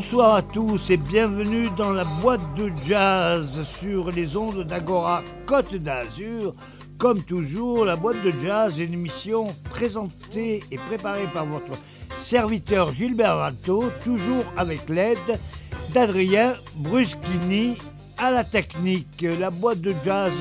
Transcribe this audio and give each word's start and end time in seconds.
Bonsoir 0.00 0.34
à 0.36 0.40
tous 0.40 0.88
et 0.88 0.96
bienvenue 0.96 1.68
dans 1.76 1.92
la 1.92 2.04
boîte 2.22 2.54
de 2.56 2.72
jazz 2.86 3.66
sur 3.66 4.10
les 4.10 4.34
ondes 4.34 4.64
d'Agora 4.64 5.22
Côte 5.44 5.74
d'Azur. 5.74 6.54
Comme 6.96 7.22
toujours, 7.22 7.84
la 7.84 7.96
boîte 7.96 8.22
de 8.22 8.32
jazz 8.32 8.80
est 8.80 8.86
une 8.86 8.94
émission 8.94 9.44
présentée 9.68 10.64
et 10.70 10.78
préparée 10.78 11.28
par 11.34 11.44
votre 11.44 11.78
serviteur 12.16 12.94
Gilbert 12.94 13.36
Alto, 13.36 13.90
toujours 14.02 14.44
avec 14.56 14.88
l'aide 14.88 15.38
d'Adrien 15.92 16.54
Bruschini 16.76 17.76
à 18.16 18.30
la 18.30 18.42
technique. 18.42 19.26
La 19.38 19.50
boîte 19.50 19.82
de 19.82 19.94
jazz 20.02 20.32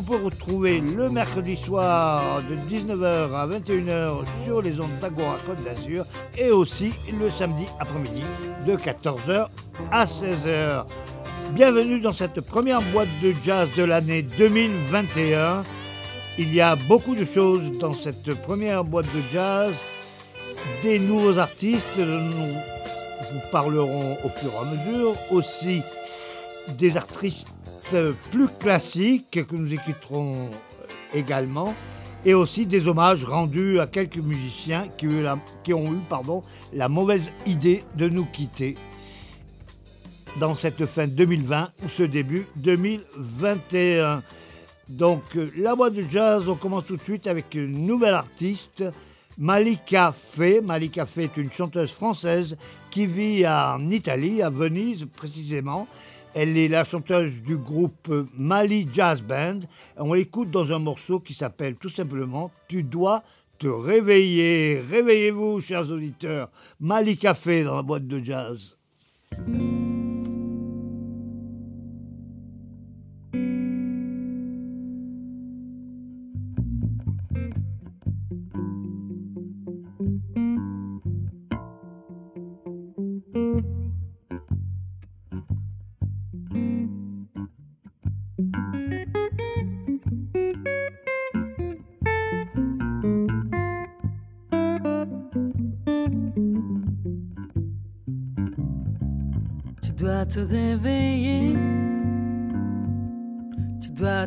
que 0.00 0.06
vous 0.06 0.24
retrouver 0.24 0.80
le 0.80 1.10
mercredi 1.10 1.56
soir 1.56 2.42
de 2.42 2.56
19h 2.56 3.34
à 3.34 3.46
21h 3.46 4.44
sur 4.44 4.62
les 4.62 4.80
ondes 4.80 4.98
d'Agora 5.00 5.36
Côte 5.46 5.62
d'Azur 5.64 6.04
et 6.38 6.50
aussi 6.50 6.92
le 7.20 7.28
samedi 7.28 7.66
après-midi 7.78 8.22
de 8.66 8.76
14h 8.76 9.48
à 9.90 10.04
16h. 10.04 10.84
Bienvenue 11.54 12.00
dans 12.00 12.12
cette 12.12 12.40
première 12.40 12.80
boîte 12.92 13.08
de 13.22 13.34
jazz 13.44 13.68
de 13.76 13.82
l'année 13.82 14.22
2021. 14.22 15.62
Il 16.38 16.54
y 16.54 16.60
a 16.60 16.76
beaucoup 16.76 17.14
de 17.14 17.24
choses 17.24 17.78
dans 17.78 17.94
cette 17.94 18.34
première 18.42 18.84
boîte 18.84 19.06
de 19.06 19.22
jazz, 19.32 19.74
des 20.82 20.98
nouveaux 20.98 21.38
artistes, 21.38 21.98
nous 21.98 22.54
vous 23.32 23.40
parlerons 23.50 24.16
au 24.24 24.28
fur 24.28 24.50
et 24.50 24.66
à 24.66 24.70
mesure, 24.70 25.14
aussi 25.30 25.82
des 26.78 26.96
artistes 26.96 27.48
plus 28.30 28.48
classiques 28.48 29.46
que 29.46 29.56
nous 29.56 29.72
écouterons 29.72 30.50
également, 31.14 31.74
et 32.24 32.34
aussi 32.34 32.66
des 32.66 32.88
hommages 32.88 33.24
rendus 33.24 33.80
à 33.80 33.86
quelques 33.86 34.18
musiciens 34.18 34.88
qui, 34.98 35.06
ont 35.72 35.92
eu 35.92 36.00
la, 36.72 36.88
mauvaise 36.88 37.30
idée 37.46 37.82
de 37.96 38.08
nous 38.08 38.26
quitter 38.26 38.76
dans 40.38 40.54
cette 40.54 40.84
fin 40.86 41.06
2020 41.06 41.70
ou 41.84 41.88
ce 41.88 42.02
début 42.02 42.46
2021. 42.56 44.22
Donc 44.88 45.22
la 45.56 45.74
boîte 45.74 45.94
de 45.94 46.04
jazz, 46.08 46.48
on 46.48 46.56
commence 46.56 46.86
tout 46.86 46.96
de 46.96 47.02
suite 47.02 47.26
avec 47.26 47.54
une 47.54 47.86
nouvelle 47.86 48.14
artiste, 48.14 48.84
Malika 49.38 50.12
Fay. 50.12 50.60
Malika 50.60 51.06
Fay 51.06 51.24
est 51.24 51.36
une 51.36 51.50
chanteuse 51.50 51.90
française 51.90 52.56
qui 52.90 53.06
vit 53.06 53.46
en 53.46 53.88
Italie, 53.88 54.42
à 54.42 54.50
Venise 54.50 55.06
précisément. 55.16 55.88
Elle 56.34 56.56
est 56.56 56.68
la 56.68 56.84
chanteuse 56.84 57.42
du 57.42 57.56
groupe 57.56 58.12
Mali 58.36 58.86
Jazz 58.92 59.20
Band. 59.20 59.60
On 59.96 60.14
l'écoute 60.14 60.50
dans 60.50 60.72
un 60.72 60.78
morceau 60.78 61.18
qui 61.18 61.34
s'appelle 61.34 61.74
tout 61.74 61.88
simplement 61.88 62.52
Tu 62.68 62.84
dois 62.84 63.22
te 63.58 63.66
réveiller. 63.66 64.80
Réveillez-vous, 64.80 65.60
chers 65.60 65.90
auditeurs. 65.90 66.50
Malika 66.78 67.34
Fay 67.34 67.64
dans 67.64 67.76
la 67.76 67.82
boîte 67.82 68.06
de 68.06 68.22
jazz. 68.22 68.78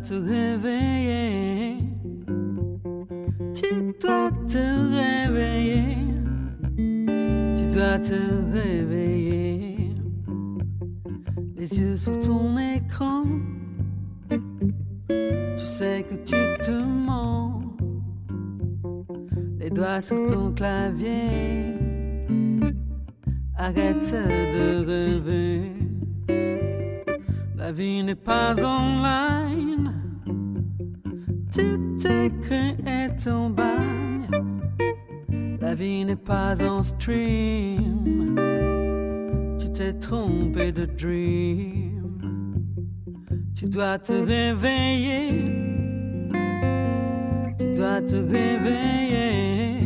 Te 0.04 0.14
réveiller. 0.14 1.78
Tu 3.54 3.68
dois 4.00 4.30
te 4.46 4.64
réveiller. 4.98 5.96
Tu 7.56 7.66
dois 7.74 7.98
te 7.98 8.18
réveiller. 8.52 9.94
Les 11.56 11.78
yeux 11.78 11.96
sur 11.96 12.18
ton 12.20 12.58
écran. 12.58 13.24
Tu 14.28 15.64
sais 15.64 16.04
que 16.08 16.16
tu 16.16 16.64
te 16.66 16.82
mens. 17.06 17.62
Les 19.58 19.70
doigts 19.70 20.02
sur 20.02 20.22
ton 20.26 20.52
clavier. 20.52 21.72
Arrête 23.56 24.12
de 24.12 24.84
rêver. 24.84 25.72
La 27.56 27.72
vie 27.72 28.02
n'est 28.02 28.14
pas 28.14 28.54
online. 28.62 29.73
Tu 31.54 31.78
t'es 32.02 32.32
créé 32.42 33.10
ton 33.22 33.48
bagne. 33.50 34.28
La 35.60 35.72
vie 35.76 36.04
n'est 36.04 36.16
pas 36.16 36.60
en 36.68 36.82
stream. 36.82 38.34
Tu 39.60 39.70
t'es 39.70 39.92
trompé 39.92 40.72
de 40.72 40.84
dream. 40.84 42.02
Tu 43.54 43.66
dois 43.66 44.00
te 44.00 44.14
réveiller. 44.14 45.44
Tu 47.56 47.72
dois 47.72 48.02
te 48.02 48.16
réveiller. 48.16 49.78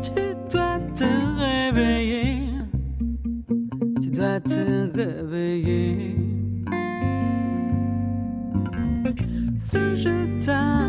Tu 0.00 0.12
dois 0.48 0.78
te 0.94 1.10
réveiller. 1.40 2.36
Tu 4.00 4.10
dois 4.10 4.38
te 4.38 4.96
réveiller. 4.96 5.17
Ce 9.98 10.04
jeu 10.04 10.87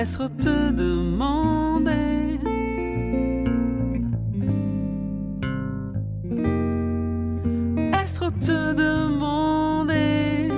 Est-ce 0.00 0.28
te 0.40 0.70
demander 0.70 2.38
Est-ce 7.92 8.30
te 8.46 8.74
demander 8.74 10.50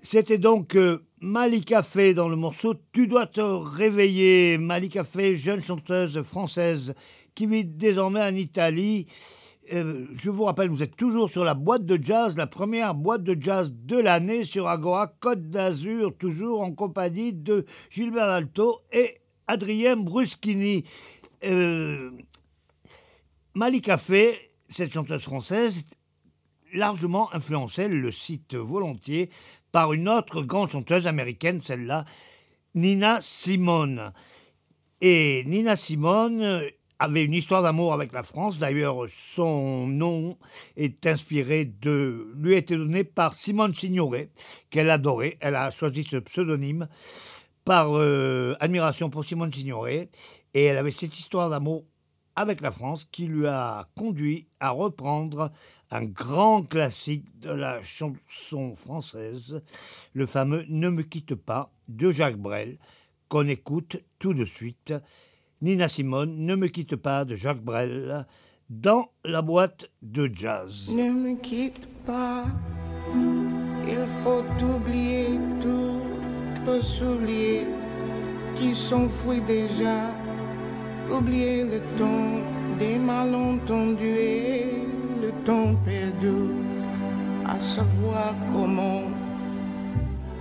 C'était 0.00 0.38
donc 0.38 0.74
euh, 0.74 1.04
Malika 1.20 1.82
Fay 1.82 2.14
dans 2.14 2.30
le 2.30 2.36
morceau 2.36 2.74
Tu 2.92 3.06
dois 3.06 3.26
te 3.26 3.42
réveiller. 3.42 4.56
Malika 4.56 5.04
Fay, 5.04 5.34
jeune 5.36 5.60
chanteuse 5.60 6.22
française 6.22 6.94
qui 7.34 7.44
vit 7.44 7.66
désormais 7.66 8.22
en 8.22 8.34
Italie. 8.34 9.08
Euh, 9.72 10.06
je 10.14 10.28
vous 10.28 10.44
rappelle, 10.44 10.68
vous 10.68 10.82
êtes 10.82 10.96
toujours 10.96 11.30
sur 11.30 11.44
la 11.44 11.54
boîte 11.54 11.86
de 11.86 11.98
jazz, 12.02 12.36
la 12.36 12.46
première 12.46 12.94
boîte 12.94 13.22
de 13.22 13.40
jazz 13.40 13.72
de 13.72 13.96
l'année 13.96 14.44
sur 14.44 14.68
Agora 14.68 15.06
Côte 15.06 15.48
d'Azur, 15.48 16.14
toujours 16.18 16.60
en 16.60 16.72
compagnie 16.72 17.32
de 17.32 17.64
Gilbert 17.88 18.28
Alto 18.28 18.80
et 18.92 19.18
Adrien 19.46 19.96
Bruschini. 19.96 20.84
Euh, 21.44 22.10
Malika 23.54 23.96
Fay, 23.96 24.34
cette 24.68 24.92
chanteuse 24.92 25.22
française, 25.22 25.86
largement 26.74 27.32
influencée, 27.32 27.88
le 27.88 28.12
cite 28.12 28.54
volontiers, 28.54 29.30
par 29.70 29.94
une 29.94 30.08
autre 30.08 30.42
grande 30.42 30.68
chanteuse 30.68 31.06
américaine, 31.06 31.62
celle-là, 31.62 32.04
Nina 32.74 33.20
Simone. 33.22 34.12
Et 35.00 35.44
Nina 35.46 35.76
Simone 35.76 36.62
avait 37.02 37.24
une 37.24 37.34
histoire 37.34 37.62
d'amour 37.62 37.92
avec 37.92 38.12
la 38.12 38.22
France. 38.22 38.58
D'ailleurs, 38.58 39.08
son 39.08 39.88
nom 39.88 40.38
est 40.76 41.04
inspiré 41.06 41.64
de, 41.64 42.32
lui 42.36 42.54
a 42.54 42.58
été 42.58 42.76
donné 42.76 43.02
par 43.02 43.34
Simone 43.34 43.74
Signoret, 43.74 44.30
qu'elle 44.70 44.88
adorait. 44.88 45.36
Elle 45.40 45.56
a 45.56 45.72
choisi 45.72 46.04
ce 46.04 46.18
pseudonyme 46.18 46.86
par 47.64 47.88
euh, 47.96 48.54
admiration 48.60 49.10
pour 49.10 49.24
Simone 49.24 49.52
Signoret. 49.52 50.10
Et 50.54 50.64
elle 50.64 50.76
avait 50.76 50.92
cette 50.92 51.18
histoire 51.18 51.50
d'amour 51.50 51.84
avec 52.36 52.60
la 52.60 52.70
France 52.70 53.04
qui 53.10 53.26
lui 53.26 53.48
a 53.48 53.88
conduit 53.96 54.46
à 54.60 54.70
reprendre 54.70 55.50
un 55.90 56.04
grand 56.04 56.62
classique 56.62 57.26
de 57.40 57.50
la 57.50 57.82
chanson 57.82 58.76
française, 58.76 59.60
le 60.14 60.26
fameux 60.26 60.64
Ne 60.68 60.88
me 60.88 61.02
quitte 61.02 61.34
pas 61.34 61.72
de 61.88 62.12
Jacques 62.12 62.38
Brel, 62.38 62.78
qu'on 63.28 63.48
écoute 63.48 63.96
tout 64.20 64.34
de 64.34 64.44
suite. 64.44 64.94
Nina 65.62 65.86
Simone, 65.86 66.34
Ne 66.44 66.56
me 66.56 66.66
quitte 66.66 66.96
pas 66.96 67.24
de 67.24 67.36
Jacques 67.36 67.62
Brel, 67.62 68.26
dans 68.68 69.10
la 69.24 69.42
boîte 69.42 69.88
de 70.02 70.28
jazz. 70.34 70.90
Ne 70.90 71.08
me 71.12 71.36
quitte 71.40 71.86
pas, 72.04 72.46
il 73.86 74.06
faut 74.24 74.42
oublier 74.64 75.38
tout, 75.60 76.00
peu 76.64 76.82
s'oublier 76.82 77.68
qui 78.56 78.74
s'enfuit 78.74 79.40
déjà, 79.42 80.10
oublier 81.16 81.62
le 81.62 81.78
temps 81.96 82.40
des 82.80 82.98
malentendus 82.98 84.04
et 84.04 84.66
le 85.22 85.30
temps 85.44 85.76
perdu, 85.84 86.56
à 87.46 87.56
savoir 87.60 88.34
comment 88.52 89.04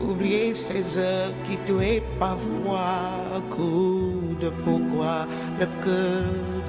oublier 0.02 0.56
ces 0.56 0.98
heures 0.98 1.34
qui 1.46 1.58
tuaient 1.66 2.04
parfois, 2.20 3.42
coup 3.50 4.36
de 4.42 4.50
pourquoi 4.64 5.28
le 5.60 5.66
cœur 5.84 6.24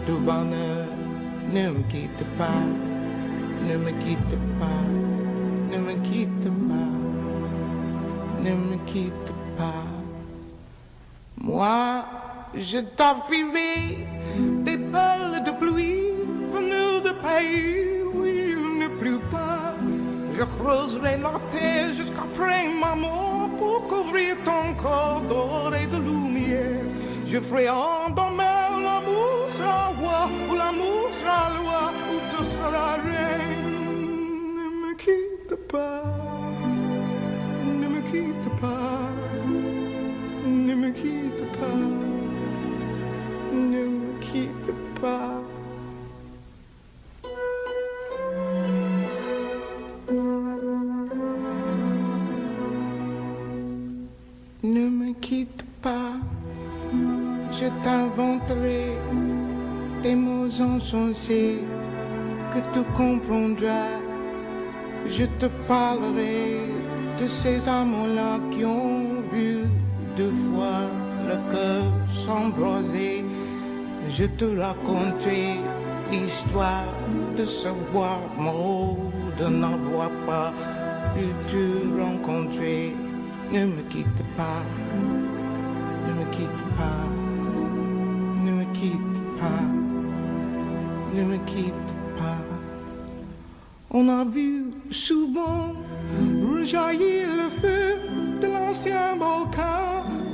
du 0.06 0.12
bonheur 0.12 0.87
ne 1.52 1.70
me 1.70 1.82
quitte 1.88 2.25
pas, 2.38 2.64
ne 3.69 3.76
me 3.76 3.90
quitte 4.02 4.37
pas, 4.58 4.84
ne 5.70 5.79
me 5.79 5.94
quitte 6.02 6.50
pas, 6.69 6.93
ne 8.44 8.50
me 8.50 8.76
quitte 8.87 9.33
pas. 9.57 9.85
Moi, 11.37 12.04
je 12.54 12.78
t'enfuirai 12.97 14.07
des 14.64 14.76
balles 14.76 15.42
de 15.45 15.50
pluie 15.52 16.12
venues 16.52 17.02
de 17.04 17.12
pays 17.26 18.02
où 18.14 18.25
il 18.25 18.78
ne 18.78 18.88
pleut 19.00 19.21
pas. 19.30 19.51
Je 20.42 20.46
creuserai 20.56 21.18
la 21.18 21.38
terre 21.52 21.92
jusqu'après 21.94 22.66
ma 22.68 22.96
mort 22.96 23.49
pour 23.58 23.87
couvrir 23.87 24.34
ton 24.44 24.75
corps 24.75 25.20
d'or 25.28 25.72
et 25.80 25.87
de 25.87 25.99
lumière. 25.99 26.82
Je 27.28 27.38
ferai 27.38 27.68
en 27.70 28.11
demain 28.11 28.80
l'amour 28.82 29.46
sera 29.56 29.92
roi, 30.00 30.28
où 30.50 30.54
l'amour 30.56 31.06
sera 31.12 31.49
loi, 31.61 31.92
où 32.11 32.16
tu 32.30 32.44
seras 32.56 32.96
reine. 33.06 33.70
Ne 34.56 34.66
me 34.82 34.94
quitte 34.96 35.54
pas, 35.70 36.02
ne 37.64 37.87
me 37.87 38.00
quitte 38.11 38.61
pas, 38.61 38.99
ne 40.44 40.75
me 40.75 40.90
quitte 40.90 41.44
pas, 41.61 41.82
ne 43.52 43.84
me 43.84 44.20
quitte 44.20 44.75
pas. 45.00 45.41
Quitte 55.23 55.64
pas, 55.81 56.14
je 57.52 57.67
t'inventerai 57.85 58.85
des 60.02 60.17
mots 60.17 60.50
insensés 60.61 61.59
que 62.52 62.61
tu 62.73 62.83
comprendras. 62.97 63.95
Je 65.07 65.25
te 65.41 65.47
parlerai 65.69 66.67
de 67.21 67.26
ces 67.29 67.69
amants-là 67.69 68.33
qui 68.50 68.64
ont 68.64 69.23
vu 69.33 69.50
deux 70.17 70.35
fois 70.45 70.83
le 71.29 71.37
cœur 71.52 71.85
s'embraser. 72.23 73.25
Je 74.17 74.26
te 74.38 74.47
raconterai 74.64 75.61
l'histoire 76.11 76.93
de 77.38 77.45
ce 77.47 77.71
bois 77.93 78.21
mort, 78.38 78.97
de 79.38 79.47
n'avoir 79.61 80.11
pas 80.26 80.52
pu 81.14 81.25
te 81.50 81.64
rencontrer. 82.02 82.95
Ne 83.52 83.67
me 83.67 83.83
quitte 83.91 84.25
pas, 84.35 84.62
quitte 86.33 86.65
pas, 86.79 87.05
ne 88.45 88.53
me 88.59 88.65
quitte 88.73 89.17
pas, 89.41 89.65
ne 91.15 91.23
me 91.31 91.37
quitte 91.51 91.91
pas. 92.19 92.43
On 93.91 94.09
a 94.09 94.25
vu 94.25 94.73
souvent 94.91 95.75
rejaillir 96.51 97.27
le 97.43 97.49
feu 97.61 97.85
de 98.41 98.47
l'ancien 98.47 99.17
volcan 99.17 99.85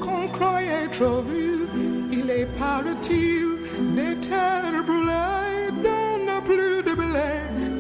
qu'on 0.01 0.29
croyait 0.29 0.89
trop 0.97 1.23
vu. 1.23 1.67
Il 2.13 2.31
est 2.31 2.51
parti 2.67 3.27
des 3.97 4.15
terres 4.29 4.85
brûlées, 4.87 5.73
dont 5.85 6.15
n'a 6.27 6.41
plus 6.51 6.77
de 6.89 6.95
blé 7.03 7.33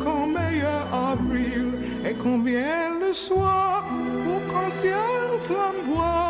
qu'en 0.02 0.26
meilleur 0.26 0.86
avril. 1.12 1.66
Et 2.04 2.14
combien 2.14 2.98
le 3.00 3.12
soir, 3.14 3.86
au 4.32 4.38
qu'un 4.50 4.70
ciel 4.70 5.28
flamboie, 5.46 6.27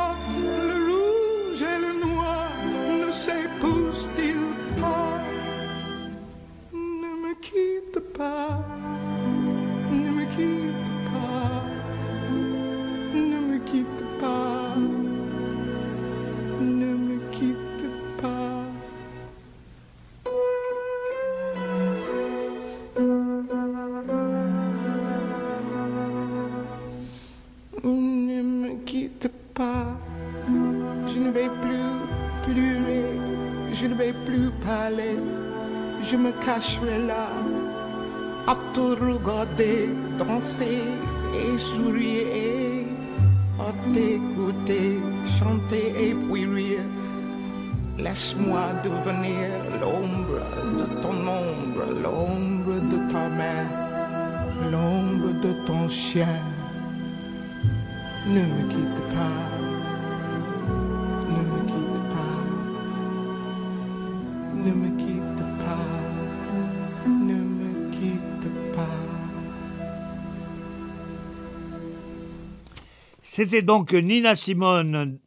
C'était 73.20 73.60
donc 73.60 73.92
Nina 73.92 74.34
Simone, 74.34 75.18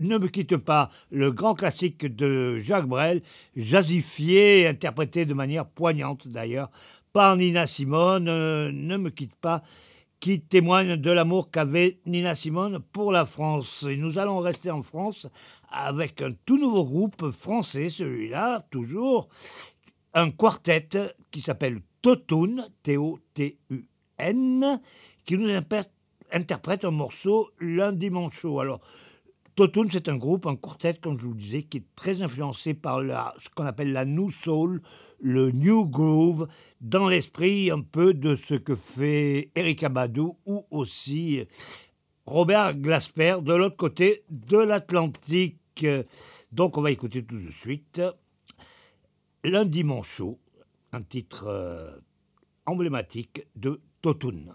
Ne 0.00 0.18
me 0.18 0.28
quitte 0.28 0.56
pas, 0.56 0.88
le 1.10 1.30
grand 1.30 1.54
classique 1.54 2.06
de 2.06 2.56
Jacques 2.56 2.88
Brel, 2.88 3.20
jazzifié, 3.54 4.66
interprété 4.66 5.26
de 5.26 5.34
manière 5.34 5.66
poignante 5.66 6.26
d'ailleurs 6.26 6.70
par 7.18 7.34
Nina 7.34 7.66
Simone, 7.66 8.28
euh, 8.28 8.70
Ne 8.70 8.96
me 8.96 9.10
quitte 9.10 9.34
pas, 9.34 9.60
qui 10.20 10.40
témoigne 10.40 10.94
de 10.94 11.10
l'amour 11.10 11.50
qu'avait 11.50 11.98
Nina 12.06 12.36
Simone 12.36 12.78
pour 12.92 13.10
la 13.10 13.26
France. 13.26 13.84
Et 13.90 13.96
nous 13.96 14.20
allons 14.20 14.38
rester 14.38 14.70
en 14.70 14.82
France 14.82 15.26
avec 15.68 16.22
un 16.22 16.30
tout 16.46 16.58
nouveau 16.58 16.84
groupe 16.84 17.32
français, 17.32 17.88
celui-là, 17.88 18.60
toujours, 18.70 19.28
un 20.14 20.30
quartet 20.30 20.86
qui 21.32 21.40
s'appelle 21.40 21.80
Totun, 22.02 22.68
T-O-T-U-N, 22.84 24.80
qui 25.24 25.38
nous 25.38 25.50
interprète 26.30 26.84
un 26.84 26.92
morceau 26.92 27.50
lundi 27.58 28.10
manchot. 28.10 28.60
Alors, 28.60 28.80
Totun, 29.58 29.86
c'est 29.90 30.08
un 30.08 30.14
groupe, 30.14 30.46
un 30.46 30.54
quartet, 30.54 30.94
comme 30.94 31.18
je 31.18 31.24
vous 31.24 31.32
le 31.32 31.40
disais, 31.40 31.64
qui 31.64 31.78
est 31.78 31.86
très 31.96 32.22
influencé 32.22 32.74
par 32.74 33.00
ce 33.38 33.48
qu'on 33.52 33.66
appelle 33.66 33.90
la 33.90 34.04
New 34.04 34.30
Soul, 34.30 34.80
le 35.18 35.50
New 35.50 35.84
Groove, 35.84 36.46
dans 36.80 37.08
l'esprit 37.08 37.68
un 37.72 37.80
peu 37.80 38.14
de 38.14 38.36
ce 38.36 38.54
que 38.54 38.76
fait 38.76 39.50
Eric 39.56 39.82
Abadou 39.82 40.36
ou 40.46 40.64
aussi 40.70 41.42
Robert 42.24 42.76
Glasper 42.76 43.38
de 43.42 43.52
l'autre 43.52 43.76
côté 43.76 44.22
de 44.30 44.58
l'Atlantique. 44.58 45.84
Donc, 46.52 46.78
on 46.78 46.82
va 46.82 46.92
écouter 46.92 47.24
tout 47.24 47.40
de 47.40 47.50
suite 47.50 48.00
Lundi 49.42 49.82
Manchot, 49.82 50.38
un 50.92 51.02
titre 51.02 51.46
euh, 51.48 51.98
emblématique 52.64 53.44
de 53.56 53.80
Totun. 54.02 54.54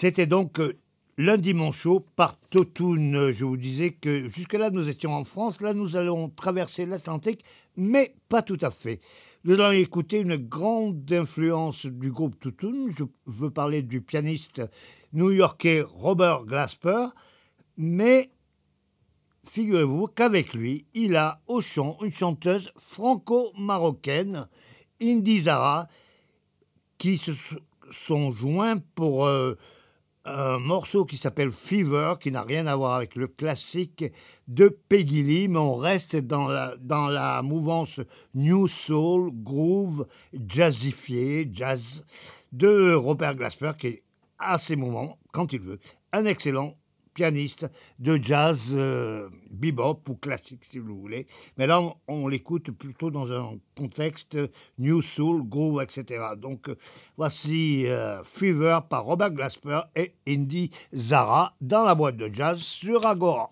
C'était 0.00 0.28
donc 0.28 0.60
euh, 0.60 0.78
lundi 1.16 1.54
mon 1.54 1.72
show 1.72 1.98
par 2.14 2.38
Totoun. 2.50 3.32
Je 3.32 3.44
vous 3.44 3.56
disais 3.56 3.90
que 3.90 4.28
jusque-là, 4.28 4.70
nous 4.70 4.88
étions 4.88 5.12
en 5.12 5.24
France. 5.24 5.60
Là, 5.60 5.74
nous 5.74 5.96
allons 5.96 6.28
traverser 6.28 6.86
l'Atlantique, 6.86 7.44
mais 7.76 8.14
pas 8.28 8.42
tout 8.42 8.58
à 8.60 8.70
fait. 8.70 9.00
Nous 9.42 9.54
allons 9.54 9.72
écouter 9.72 10.20
une 10.20 10.36
grande 10.36 11.12
influence 11.12 11.84
du 11.84 12.12
groupe 12.12 12.38
Totoun. 12.38 12.88
Je 12.96 13.02
veux 13.26 13.50
parler 13.50 13.82
du 13.82 14.00
pianiste 14.00 14.62
new-yorkais 15.14 15.82
Robert 15.82 16.44
Glasper. 16.44 17.06
Mais 17.76 18.30
figurez-vous 19.44 20.06
qu'avec 20.06 20.54
lui, 20.54 20.86
il 20.94 21.16
a 21.16 21.40
au 21.48 21.60
chant 21.60 21.98
une 22.02 22.12
chanteuse 22.12 22.70
franco-marocaine, 22.76 24.46
Indy 25.02 25.40
Zara, 25.40 25.88
qui 26.98 27.18
se 27.18 27.32
sont 27.90 28.30
joints 28.30 28.78
pour 28.94 29.26
euh, 29.26 29.56
un 30.28 30.58
morceau 30.58 31.04
qui 31.04 31.16
s'appelle 31.16 31.50
Fever, 31.50 32.14
qui 32.20 32.30
n'a 32.30 32.42
rien 32.42 32.66
à 32.66 32.76
voir 32.76 32.94
avec 32.94 33.16
le 33.16 33.26
classique 33.26 34.04
de 34.46 34.68
Peggy 34.88 35.22
Lee, 35.22 35.48
mais 35.48 35.58
on 35.58 35.74
reste 35.74 36.16
dans 36.16 36.48
la, 36.48 36.76
dans 36.78 37.08
la 37.08 37.42
mouvance 37.42 38.00
New 38.34 38.66
Soul, 38.66 39.30
groove, 39.32 40.06
jazzifié, 40.32 41.48
jazz, 41.52 42.04
de 42.52 42.94
Robert 42.94 43.34
Glasper, 43.34 43.72
qui 43.78 43.86
est 43.88 44.02
à 44.38 44.58
ces 44.58 44.76
moments, 44.76 45.18
quand 45.32 45.52
il 45.52 45.60
veut, 45.60 45.80
un 46.12 46.24
excellent 46.24 46.77
pianiste 47.18 47.66
de 47.98 48.16
jazz 48.22 48.74
euh, 48.74 49.28
bebop 49.50 50.08
ou 50.08 50.14
classique 50.14 50.62
si 50.62 50.78
vous 50.78 50.96
voulez. 51.00 51.26
Mais 51.56 51.66
là, 51.66 51.82
on, 52.06 52.28
l'écoute 52.28 52.70
plutôt 52.70 53.10
dans 53.10 53.32
un 53.32 53.58
contexte 53.76 54.38
New 54.78 55.02
Soul, 55.02 55.42
Groove, 55.48 55.82
etc. 55.82 56.04
Donc 56.36 56.68
euh, 56.68 56.76
voici 57.16 57.86
euh, 57.88 58.22
Fever 58.22 58.78
par 58.88 59.04
Robert 59.04 59.32
Glasper 59.32 59.80
et 59.96 60.14
Indy 60.28 60.70
Zara 60.94 61.56
dans 61.60 61.82
la 61.82 61.96
boîte 61.96 62.16
de 62.16 62.32
jazz 62.32 62.60
sur 62.60 63.04
Agora. 63.04 63.50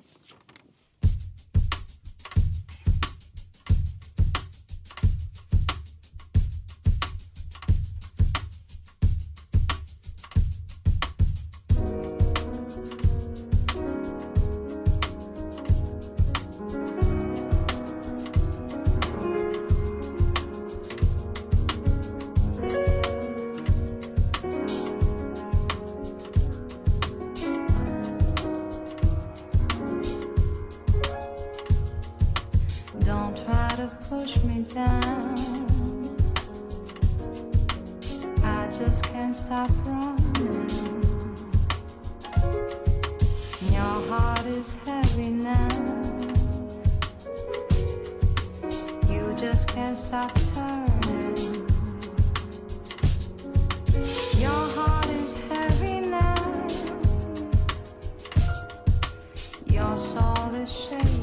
We 59.76 59.82
all 59.82 59.98
saw 59.98 60.32
the 60.48 60.64
shade. 60.64 61.15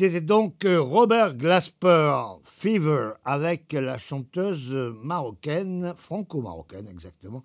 C'était 0.00 0.22
donc 0.22 0.64
euh, 0.64 0.80
Robert 0.80 1.34
Glasper, 1.34 2.14
Fever, 2.42 3.10
avec 3.22 3.74
la 3.74 3.98
chanteuse 3.98 4.74
marocaine, 5.04 5.92
franco-marocaine 5.94 6.88
exactement, 6.88 7.42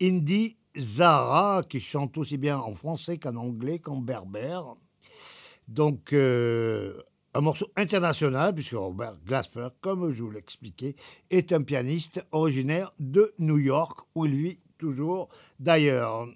Indy 0.00 0.56
Zara, 0.78 1.64
qui 1.68 1.80
chante 1.80 2.16
aussi 2.16 2.36
bien 2.36 2.58
en 2.58 2.72
français 2.74 3.18
qu'en 3.18 3.34
anglais, 3.34 3.80
qu'en 3.80 3.96
berbère. 3.96 4.76
Donc, 5.66 6.12
euh, 6.12 6.96
un 7.34 7.40
morceau 7.40 7.66
international, 7.74 8.54
puisque 8.54 8.74
Robert 8.74 9.16
Glasper, 9.26 9.70
comme 9.80 10.08
je 10.12 10.22
vous 10.22 10.30
l'expliquais, 10.30 10.94
est 11.30 11.52
un 11.52 11.64
pianiste 11.64 12.24
originaire 12.30 12.94
de 13.00 13.34
New 13.40 13.58
York, 13.58 13.98
où 14.14 14.26
il 14.26 14.36
vit 14.36 14.60
toujours 14.78 15.28
d'ailleurs. 15.58 16.28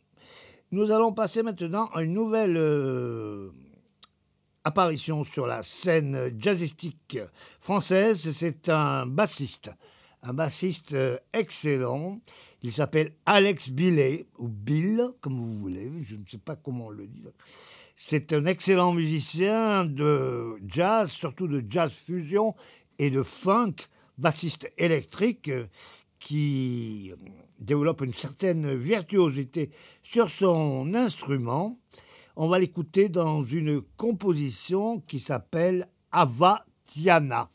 Nous 0.72 0.90
allons 0.90 1.12
passer 1.12 1.44
maintenant 1.44 1.84
à 1.94 2.02
une 2.02 2.14
nouvelle 2.14 2.56
euh, 2.56 3.52
apparition 4.64 5.24
sur 5.24 5.46
la 5.46 5.62
scène 5.62 6.34
jazzistique 6.38 7.18
française. 7.60 8.30
C'est 8.36 8.68
un 8.68 9.06
bassiste, 9.06 9.70
un 10.22 10.34
bassiste 10.34 10.94
euh, 10.94 11.18
excellent. 11.32 12.20
Il 12.62 12.72
s'appelle 12.72 13.12
Alex 13.24 13.70
Billet, 13.70 14.26
ou 14.38 14.48
Bill, 14.48 15.08
comme 15.20 15.36
vous 15.36 15.54
voulez, 15.54 15.90
je 16.02 16.16
ne 16.16 16.24
sais 16.26 16.38
pas 16.38 16.56
comment 16.56 16.86
on 16.86 16.90
le 16.90 17.06
dit. 17.06 17.24
C'est 17.94 18.32
un 18.34 18.44
excellent 18.44 18.92
musicien 18.92 19.86
de 19.86 20.56
jazz, 20.66 21.10
surtout 21.10 21.48
de 21.48 21.64
jazz 21.66 21.90
fusion 21.90 22.54
et 22.98 23.08
de 23.10 23.22
funk, 23.22 23.76
bassiste 24.18 24.70
électrique 24.76 25.48
euh, 25.48 25.66
qui 26.18 27.12
développe 27.58 28.02
une 28.02 28.14
certaine 28.14 28.74
virtuosité 28.74 29.70
sur 30.02 30.28
son 30.28 30.94
instrument. 30.94 31.78
On 32.36 32.48
va 32.48 32.58
l'écouter 32.58 33.08
dans 33.08 33.42
une 33.42 33.80
composition 33.96 35.00
qui 35.00 35.18
s'appelle 35.18 35.88
Avatiana. 36.12 37.50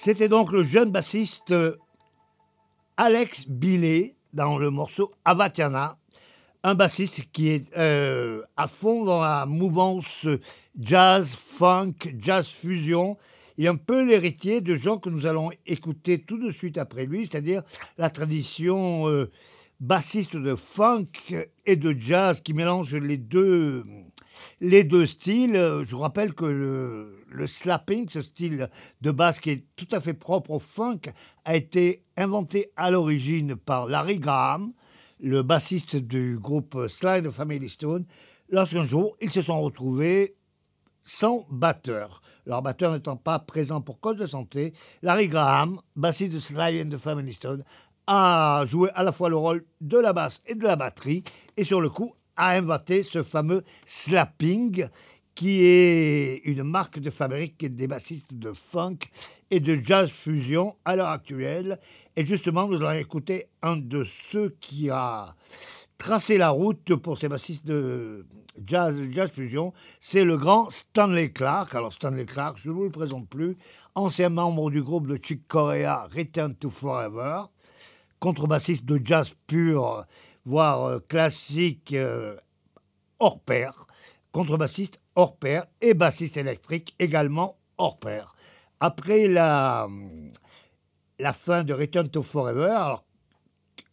C'était 0.00 0.28
donc 0.28 0.52
le 0.52 0.62
jeune 0.62 0.92
bassiste 0.92 1.50
euh, 1.50 1.74
Alex 2.96 3.48
Billet 3.48 4.14
dans 4.32 4.56
le 4.56 4.70
morceau 4.70 5.12
Avatiana, 5.24 5.98
un 6.62 6.76
bassiste 6.76 7.32
qui 7.32 7.48
est 7.48 7.76
euh, 7.76 8.42
à 8.56 8.68
fond 8.68 9.04
dans 9.04 9.20
la 9.20 9.44
mouvance 9.44 10.28
jazz, 10.78 11.34
funk, 11.34 11.94
jazz 12.16 12.46
fusion, 12.46 13.16
et 13.58 13.66
un 13.66 13.74
peu 13.74 14.06
l'héritier 14.06 14.60
de 14.60 14.76
gens 14.76 14.98
que 14.98 15.10
nous 15.10 15.26
allons 15.26 15.50
écouter 15.66 16.20
tout 16.20 16.38
de 16.38 16.52
suite 16.52 16.78
après 16.78 17.04
lui, 17.04 17.26
c'est-à-dire 17.26 17.64
la 17.98 18.08
tradition 18.08 19.08
euh, 19.08 19.28
bassiste 19.80 20.36
de 20.36 20.54
funk 20.54 21.10
et 21.66 21.74
de 21.74 21.90
jazz 21.98 22.40
qui 22.40 22.54
mélange 22.54 22.94
les 22.94 23.18
deux 23.18 23.84
les 24.60 24.84
deux 24.84 25.06
styles. 25.06 25.54
Je 25.54 25.90
vous 25.90 26.00
rappelle 26.00 26.34
que 26.34 26.44
le, 26.44 27.46
slapping, 27.46 28.08
ce 28.08 28.22
style 28.22 28.68
de 29.00 29.10
basse 29.10 29.40
qui 29.40 29.50
est 29.50 29.64
tout 29.76 29.88
à 29.92 30.00
fait 30.00 30.14
propre 30.14 30.52
au 30.52 30.58
funk, 30.58 31.00
a 31.44 31.56
été 31.56 32.04
inventé 32.16 32.72
à 32.76 32.90
l'origine 32.90 33.56
par 33.56 33.86
Larry 33.86 34.18
Graham, 34.18 34.72
le 35.20 35.42
bassiste 35.42 35.96
du 35.96 36.38
groupe 36.38 36.86
Slide 36.88 37.26
of 37.26 37.34
Family 37.34 37.68
Stone, 37.68 38.06
lorsqu'un 38.50 38.84
jour 38.84 39.16
ils 39.20 39.30
se 39.30 39.42
sont 39.42 39.60
retrouvés 39.60 40.36
sans 41.02 41.46
batteur. 41.50 42.20
Leur 42.44 42.62
batteur 42.62 42.92
n'étant 42.92 43.16
pas 43.16 43.38
présent 43.38 43.80
pour 43.80 43.98
cause 43.98 44.16
de 44.16 44.26
santé, 44.26 44.74
Larry 45.02 45.28
Graham, 45.28 45.80
bassiste 45.96 46.34
de 46.34 46.38
Sly 46.38 46.82
and 46.82 46.90
the 46.90 46.98
Family 46.98 47.32
Stone, 47.32 47.64
a 48.06 48.64
joué 48.66 48.90
à 48.94 49.02
la 49.02 49.12
fois 49.12 49.28
le 49.28 49.36
rôle 49.36 49.64
de 49.80 49.98
la 49.98 50.12
basse 50.12 50.42
et 50.46 50.54
de 50.54 50.64
la 50.64 50.76
batterie, 50.76 51.24
et 51.56 51.64
sur 51.64 51.80
le 51.80 51.90
coup 51.90 52.14
a 52.38 52.50
inventé 52.52 53.02
ce 53.02 53.22
fameux 53.22 53.62
slapping 53.84 54.86
qui 55.34 55.62
est 55.62 56.40
une 56.46 56.64
marque 56.64 56.98
de 56.98 57.10
fabrique 57.10 57.64
des 57.74 57.86
bassistes 57.86 58.34
de 58.34 58.52
funk 58.52 58.98
et 59.50 59.60
de 59.60 59.76
jazz 59.76 60.10
fusion 60.10 60.74
à 60.84 60.96
l'heure 60.96 61.10
actuelle. 61.10 61.78
Et 62.16 62.26
justement, 62.26 62.66
nous 62.66 62.82
allons 62.82 62.98
écouter 62.98 63.46
un 63.62 63.76
de 63.76 64.02
ceux 64.02 64.56
qui 64.60 64.90
a 64.90 65.36
tracé 65.96 66.38
la 66.38 66.50
route 66.50 66.96
pour 66.96 67.18
ces 67.18 67.28
bassistes 67.28 67.66
de 67.66 68.26
jazz, 68.66 69.00
jazz 69.10 69.30
fusion, 69.30 69.72
c'est 70.00 70.24
le 70.24 70.36
grand 70.36 70.70
Stanley 70.70 71.30
Clark. 71.30 71.74
Alors 71.74 71.92
Stanley 71.92 72.24
Clark, 72.24 72.58
je 72.60 72.70
ne 72.70 72.74
vous 72.74 72.84
le 72.84 72.90
présente 72.90 73.28
plus, 73.28 73.56
ancien 73.94 74.28
membre 74.28 74.70
du 74.70 74.82
groupe 74.82 75.06
de 75.06 75.18
Chick 75.22 75.46
Corea 75.46 76.08
Return 76.14 76.54
to 76.54 76.70
Forever, 76.70 77.42
contrebassiste 78.18 78.84
de 78.84 79.00
jazz 79.02 79.34
pur 79.46 80.04
voire 80.48 80.84
euh, 80.84 80.98
classique 80.98 81.92
euh, 81.92 82.34
hors 83.18 83.38
pair, 83.38 83.86
contrebassiste 84.32 84.98
hors 85.14 85.36
pair 85.36 85.66
et 85.82 85.92
bassiste 85.92 86.38
électrique 86.38 86.94
également 86.98 87.58
hors 87.76 87.98
pair. 87.98 88.34
Après 88.80 89.28
la, 89.28 89.88
la 91.18 91.32
fin 91.34 91.64
de 91.64 91.74
Return 91.74 92.08
to 92.08 92.22
Forever, 92.22 92.94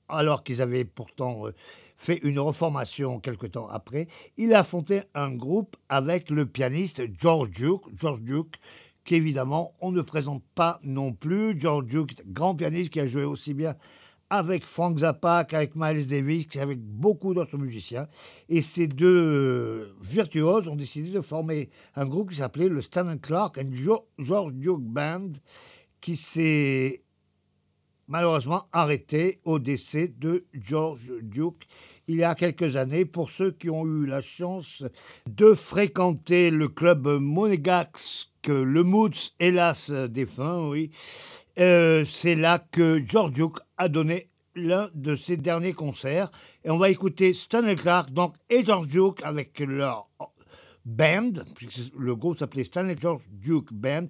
alors, 0.08 0.44
qu'ils 0.44 0.62
avaient 0.62 0.86
pourtant 0.86 1.48
euh, 1.48 1.54
fait 1.96 2.20
une 2.24 2.40
reformation 2.40 3.20
quelque 3.20 3.48
temps 3.48 3.68
après, 3.68 4.08
il 4.38 4.54
a 4.54 4.64
fondé 4.64 5.02
un 5.14 5.32
groupe 5.32 5.76
avec 5.90 6.30
le 6.30 6.46
pianiste 6.46 7.04
George 7.18 7.50
Duke, 7.50 7.84
George 7.94 8.22
Duke 8.22 8.56
qu'évidemment 9.04 9.74
on 9.82 9.92
ne 9.92 10.02
présente 10.02 10.44
pas 10.56 10.80
non 10.84 11.12
plus. 11.12 11.60
George 11.60 11.86
Duke, 11.86 12.24
grand 12.28 12.56
pianiste 12.56 12.92
qui 12.92 13.00
a 13.00 13.08
joué 13.08 13.24
aussi 13.24 13.54
bien 13.54 13.76
avec 14.30 14.66
Frank 14.66 15.00
Zappa, 15.00 15.46
avec 15.52 15.76
Miles 15.76 16.08
Davis, 16.08 16.48
avec 16.60 16.80
beaucoup 16.80 17.34
d'autres 17.34 17.58
musiciens. 17.58 18.08
Et 18.50 18.62
ces 18.62 18.88
deux 18.88 19.94
virtuoses 20.02 20.68
ont 20.68 20.76
décidé 20.76 21.12
de 21.12 21.22
former 21.22 21.70
un 21.96 22.06
groupe 22.06 22.32
qui 22.32 22.38
s'appelait 22.38 22.70
le 22.70 22.82
Stan 22.82 23.18
Clark 23.18 23.58
and 23.58 23.72
George 24.18 24.54
Duke 24.54 24.82
Band, 24.82 25.32
qui 26.02 26.16
s'est 26.16 27.04
malheureusement 28.08 28.68
arrêté 28.72 29.40
au 29.44 29.60
décès 29.60 30.08
de 30.08 30.46
George 30.54 31.12
Duke 31.22 31.68
il 32.08 32.18
y 32.18 32.24
a 32.24 32.36
quelques 32.36 32.78
années. 32.78 33.06
Pour 33.06 33.30
ceux 33.30 33.52
qui 33.52 33.70
ont 33.70 33.86
eu 33.86 34.06
la 34.06 34.22
chance 34.22 34.84
de 35.30 35.54
fréquenter 35.54 36.52
le 36.52 36.68
club 36.68 37.08
monégasque, 37.08 38.30
le 38.48 38.84
Moods, 38.84 39.34
hélas 39.40 39.90
défunt, 39.92 40.68
oui, 40.70 40.92
euh, 41.60 42.06
c'est 42.06 42.36
là 42.36 42.60
que 42.60 43.02
George 43.06 43.32
Duke 43.32 43.58
a 43.78 43.90
donné 43.90 44.30
l'un 44.56 44.90
de 44.94 45.16
ses 45.16 45.38
derniers 45.38 45.74
concerts. 45.74 46.32
Et 46.64 46.70
on 46.70 46.78
va 46.78 46.90
écouter 46.90 47.34
Stanley 47.34 47.76
Clark 47.76 48.12
donc, 48.12 48.36
et 48.50 48.64
George 48.64 48.88
Duke 48.88 49.22
avec 49.24 49.60
leur 49.60 50.10
band, 50.86 51.34
puisque 51.56 51.94
le 51.98 52.16
groupe 52.16 52.38
s'appelait 52.38 52.64
Stanley 52.64 52.96
George 53.00 53.24
Duke 53.30 53.74
Band, 53.74 54.08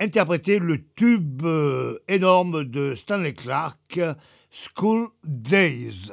interpréter 0.00 0.58
le 0.58 0.84
tube 0.94 1.42
euh, 1.44 1.98
énorme 2.08 2.64
de 2.64 2.94
Stanley 2.94 3.34
Clark, 3.34 4.00
School 4.50 5.08
Days. 5.24 6.12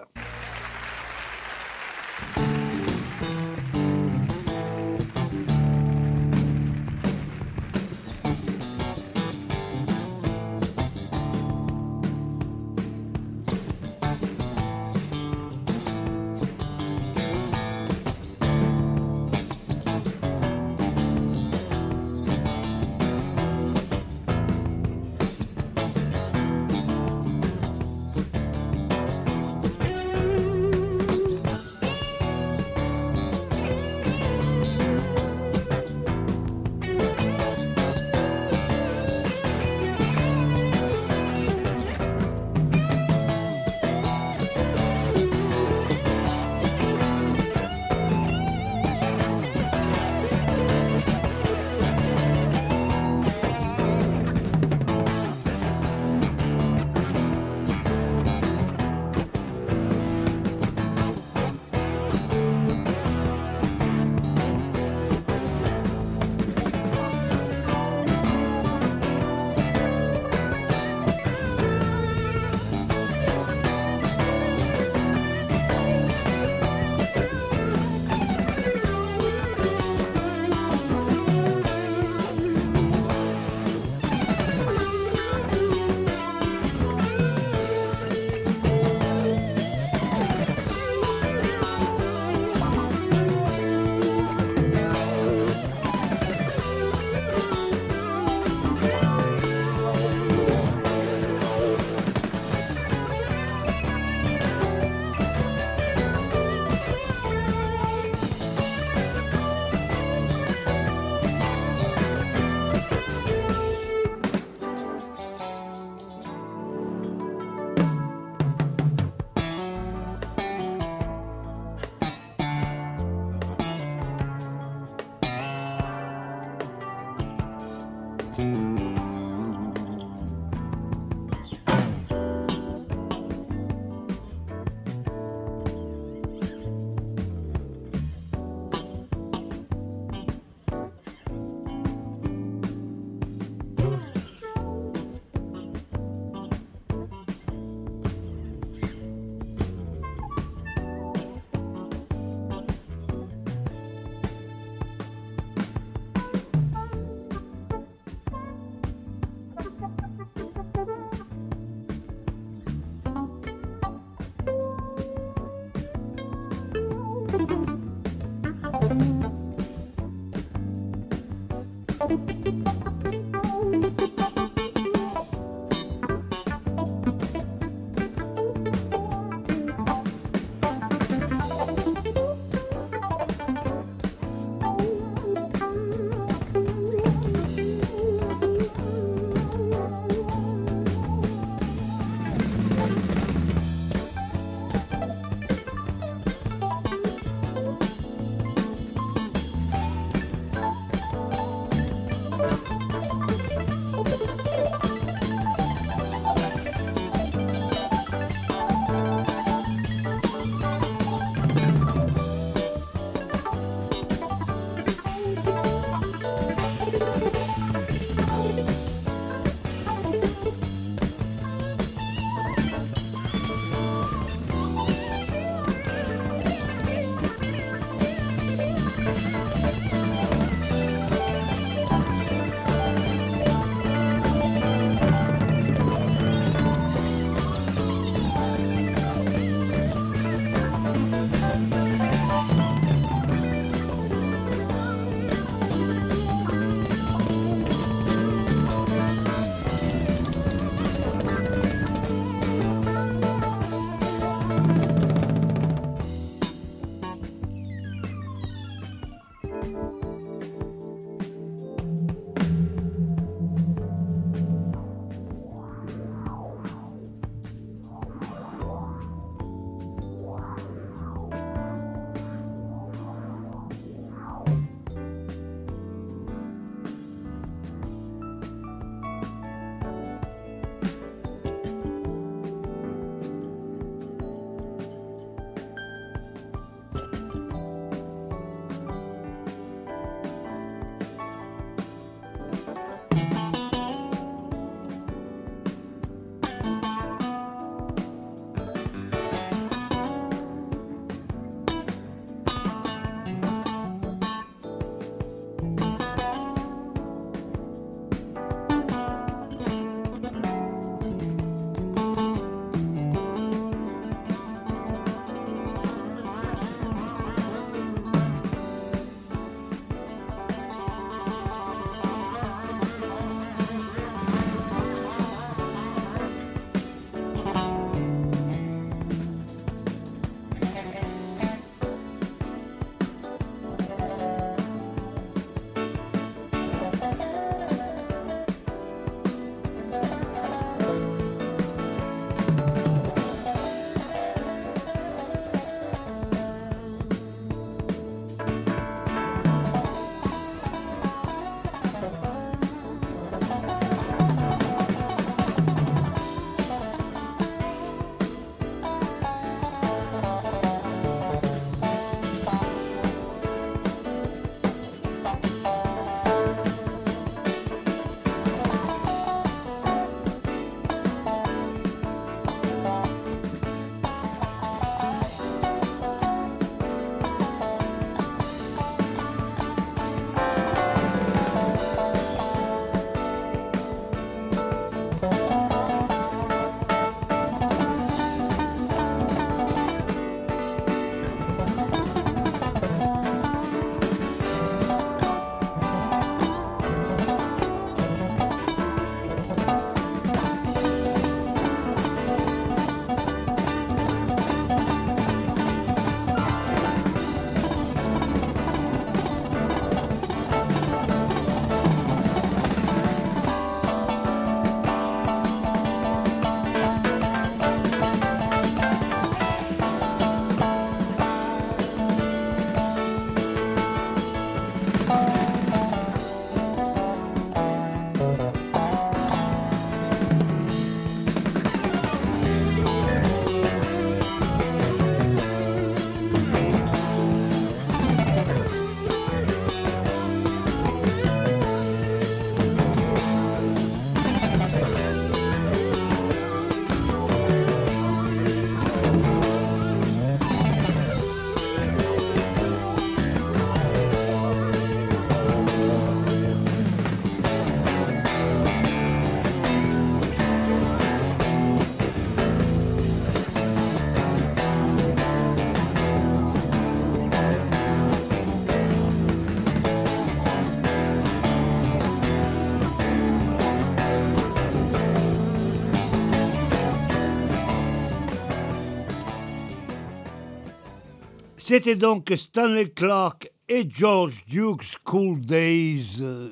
C'était 481.71 481.95
donc 481.95 482.33
Stanley 482.35 482.89
Clark 482.89 483.49
et 483.69 483.89
George 483.89 484.43
Duke 484.45 484.83
School 484.83 485.39
Days, 485.39 486.17
euh, 486.19 486.49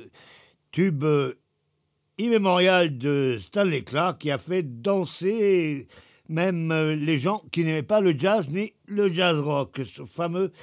tube 0.72 1.04
euh, 1.04 1.34
immémorial 2.18 2.98
de 2.98 3.36
Stanley 3.38 3.82
Clark 3.82 4.20
qui 4.20 4.32
a 4.32 4.38
fait 4.38 4.64
danser 4.64 5.90
même 6.30 6.72
euh, 6.72 6.96
les 6.96 7.18
gens 7.18 7.44
qui 7.52 7.66
n'aimaient 7.66 7.84
pas 7.84 8.00
le 8.00 8.18
jazz 8.18 8.48
ni 8.48 8.72
le 8.86 9.12
jazz 9.12 9.38
rock. 9.40 9.82
Ce 9.84 10.06
fameux 10.06 10.54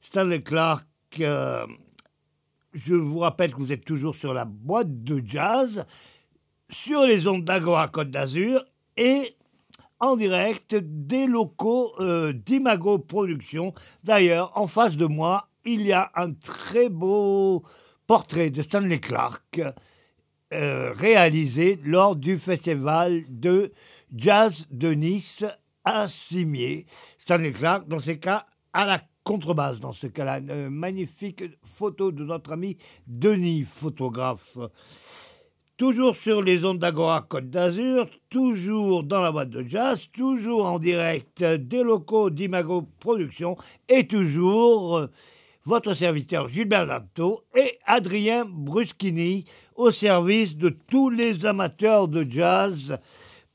Stanley 0.00 0.40
Clark. 0.40 0.86
je 1.18 2.94
vous 2.94 3.18
rappelle 3.18 3.52
que 3.52 3.58
vous 3.58 3.72
êtes 3.72 3.84
toujours 3.84 4.14
sur 4.14 4.32
la 4.32 4.46
boîte 4.46 5.04
de 5.04 5.20
jazz, 5.22 5.84
sur 6.70 7.02
les 7.02 7.26
ondes 7.26 7.44
d'Agora 7.44 7.88
Côte 7.88 8.10
d'Azur 8.10 8.64
et 8.96 9.35
en 10.00 10.16
direct 10.16 10.74
des 10.74 11.26
locaux 11.26 11.92
euh, 12.00 12.32
d'Imago 12.32 12.98
Productions. 12.98 13.72
D'ailleurs, 14.04 14.52
en 14.54 14.66
face 14.66 14.96
de 14.96 15.06
moi, 15.06 15.48
il 15.64 15.82
y 15.82 15.92
a 15.92 16.10
un 16.14 16.32
très 16.32 16.88
beau 16.88 17.62
portrait 18.06 18.50
de 18.50 18.62
Stanley 18.62 19.00
Clark 19.00 19.60
euh, 20.52 20.92
réalisé 20.92 21.80
lors 21.82 22.14
du 22.14 22.38
festival 22.38 23.24
de 23.28 23.72
jazz 24.14 24.68
de 24.70 24.92
Nice 24.92 25.44
à 25.84 26.06
Cimier. 26.08 26.86
Stanley 27.18 27.52
Clark, 27.52 27.88
dans 27.88 27.98
ces 27.98 28.18
cas, 28.18 28.46
à 28.72 28.86
la 28.86 29.00
contrebasse, 29.24 29.80
dans 29.80 29.92
ce 29.92 30.06
cas-là. 30.06 30.38
Une 30.38 30.70
magnifique 30.70 31.42
photo 31.64 32.12
de 32.12 32.24
notre 32.24 32.52
ami 32.52 32.78
Denis, 33.08 33.64
photographe. 33.64 34.56
Toujours 35.76 36.16
sur 36.16 36.40
les 36.40 36.64
ondes 36.64 36.78
d'Agora 36.78 37.20
Côte 37.20 37.50
d'Azur, 37.50 38.08
toujours 38.30 39.02
dans 39.02 39.20
la 39.20 39.30
boîte 39.30 39.50
de 39.50 39.62
jazz, 39.62 40.06
toujours 40.10 40.66
en 40.66 40.78
direct 40.78 41.44
des 41.44 41.82
locaux 41.82 42.30
d'Imago 42.30 42.88
Productions 42.98 43.58
et 43.90 44.06
toujours 44.06 44.96
euh, 44.96 45.06
votre 45.66 45.92
serviteur 45.92 46.48
Gilbert 46.48 46.86
Lanto 46.86 47.44
et 47.54 47.78
Adrien 47.84 48.46
Bruschini 48.48 49.44
au 49.74 49.90
service 49.90 50.56
de 50.56 50.70
tous 50.70 51.10
les 51.10 51.44
amateurs 51.44 52.08
de 52.08 52.24
jazz 52.26 52.98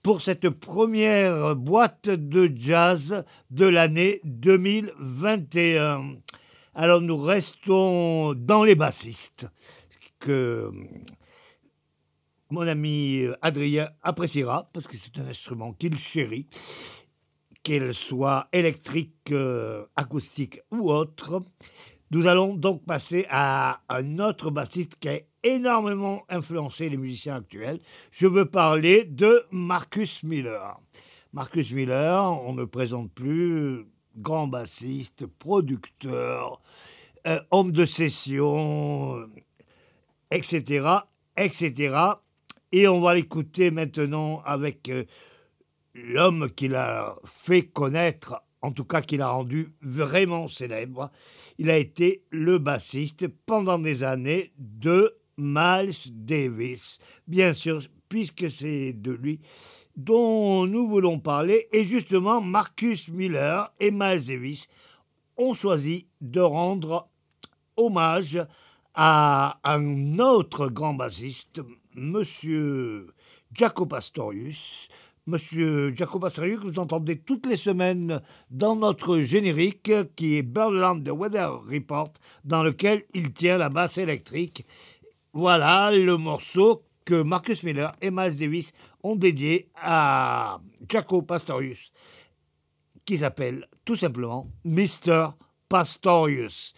pour 0.04 0.22
cette 0.22 0.52
première 0.52 1.56
boîte 1.56 2.08
de 2.08 2.52
jazz 2.56 3.26
de 3.50 3.66
l'année 3.66 4.22
2021. 4.26 6.18
Alors 6.76 7.02
nous 7.02 7.18
restons 7.18 8.36
dans 8.36 8.64
les 8.64 8.76
bassistes 8.76 9.48
que 10.20 10.72
mon 12.52 12.68
ami 12.68 13.22
euh, 13.22 13.36
Adrien 13.42 13.90
appréciera, 14.02 14.70
parce 14.74 14.88
que 14.88 14.98
c'est 14.98 15.18
un 15.20 15.28
instrument 15.28 15.74
qu'il 15.74 15.98
chérit, 15.98 16.48
qu'elle 17.64 17.94
soit 17.94 18.48
électrique, 18.52 19.32
euh, 19.32 19.86
acoustique 19.96 20.60
ou 20.72 20.92
autre. 20.92 21.42
Nous 22.12 22.28
allons 22.28 22.56
donc 22.56 22.86
passer 22.86 23.26
à 23.30 23.82
un 23.88 24.20
autre 24.20 24.52
bassiste 24.52 24.96
qui 25.00 25.10
a 25.10 25.20
énormément 25.44 26.24
influencé 26.30 26.90
les 26.90 26.98
musiciens 26.98 27.38
actuels. 27.38 27.80
Je 28.12 28.28
veux 28.28 28.46
parler 28.46 29.06
de 29.06 29.46
Marcus 29.52 30.24
Miller. 30.24 30.80
Marcus 31.34 31.72
Miller, 31.72 32.24
on 32.44 32.54
ne 32.54 32.66
présente 32.66 33.12
plus, 33.14 33.86
grand 34.18 34.48
bassiste, 34.48 35.26
producteur, 35.26 36.62
euh, 37.28 37.40
homme 37.52 37.72
de 37.72 37.86
session, 37.86 39.30
etc., 40.32 40.88
etc. 41.38 41.96
Et 42.72 42.88
on 42.88 43.02
va 43.02 43.16
l'écouter 43.16 43.72
maintenant 43.72 44.42
avec 44.46 44.90
euh, 44.90 45.04
l'homme 45.94 46.50
qui 46.56 46.68
l'a 46.68 47.16
fait 47.26 47.64
connaître, 47.64 48.42
en 48.62 48.72
tout 48.72 48.86
cas 48.86 49.02
qui 49.02 49.18
l'a 49.18 49.30
rendu 49.30 49.74
vraiment 49.82 50.48
célèbre. 50.48 51.12
Il 51.58 51.70
a 51.70 51.78
été 51.78 52.24
le 52.30 52.60
bassiste 52.60 53.28
pendant 53.46 53.78
des 53.78 54.04
années 54.04 54.54
de 54.58 55.18
Miles 55.38 55.94
Davis. 56.12 57.00
Bien 57.28 57.54
sûr, 57.54 57.82
puisque 58.08 58.50
c'est 58.50 58.94
de 58.94 59.12
lui 59.12 59.42
dont 59.96 60.66
nous 60.66 60.88
voulons 60.88 61.20
parler. 61.20 61.68
Et 61.74 61.84
justement, 61.84 62.42
Marcus 62.42 63.10
Miller 63.10 63.74
et 63.80 63.92
Miles 63.92 64.24
Davis 64.26 64.68
ont 65.38 65.54
choisi 65.54 66.08
de 66.22 66.42
rendre 66.42 67.10
hommage 67.78 68.46
à 68.94 69.60
un 69.64 70.20
autre 70.20 70.68
grand 70.68 70.94
bassiste, 70.94 71.62
Monsieur 71.96 73.08
Jaco 73.54 73.86
Pastorius. 73.86 74.88
Monsieur 75.28 75.94
Jaco 75.94 76.20
Pastorius, 76.20 76.60
que 76.60 76.68
vous 76.68 76.80
entendez 76.80 77.20
toutes 77.20 77.46
les 77.46 77.56
semaines 77.56 78.22
dans 78.50 78.76
notre 78.76 79.20
générique 79.20 79.92
qui 80.16 80.38
est 80.38 80.44
Birdland 80.44 81.04
The 81.04 81.12
Weather 81.12 81.62
Report, 81.70 82.14
dans 82.44 82.64
lequel 82.64 83.04
il 83.14 83.34
tient 83.34 83.58
la 83.58 83.70
basse 83.70 83.98
électrique. 83.98 84.66
Voilà 85.34 85.92
le 85.92 86.18
morceau 86.18 86.84
que 87.06 87.22
Marcus 87.22 87.64
Miller 87.64 87.94
et 88.02 88.10
Miles 88.10 88.36
Davis 88.36 88.74
ont 89.04 89.16
dédié 89.16 89.70
à 89.76 90.60
Jaco 90.90 91.22
Pastorius, 91.22 91.92
qui 93.06 93.18
s'appelle 93.18 93.68
tout 93.86 93.96
simplement 93.96 94.50
Mr. 94.66 95.30
Pastorius. 95.70 96.74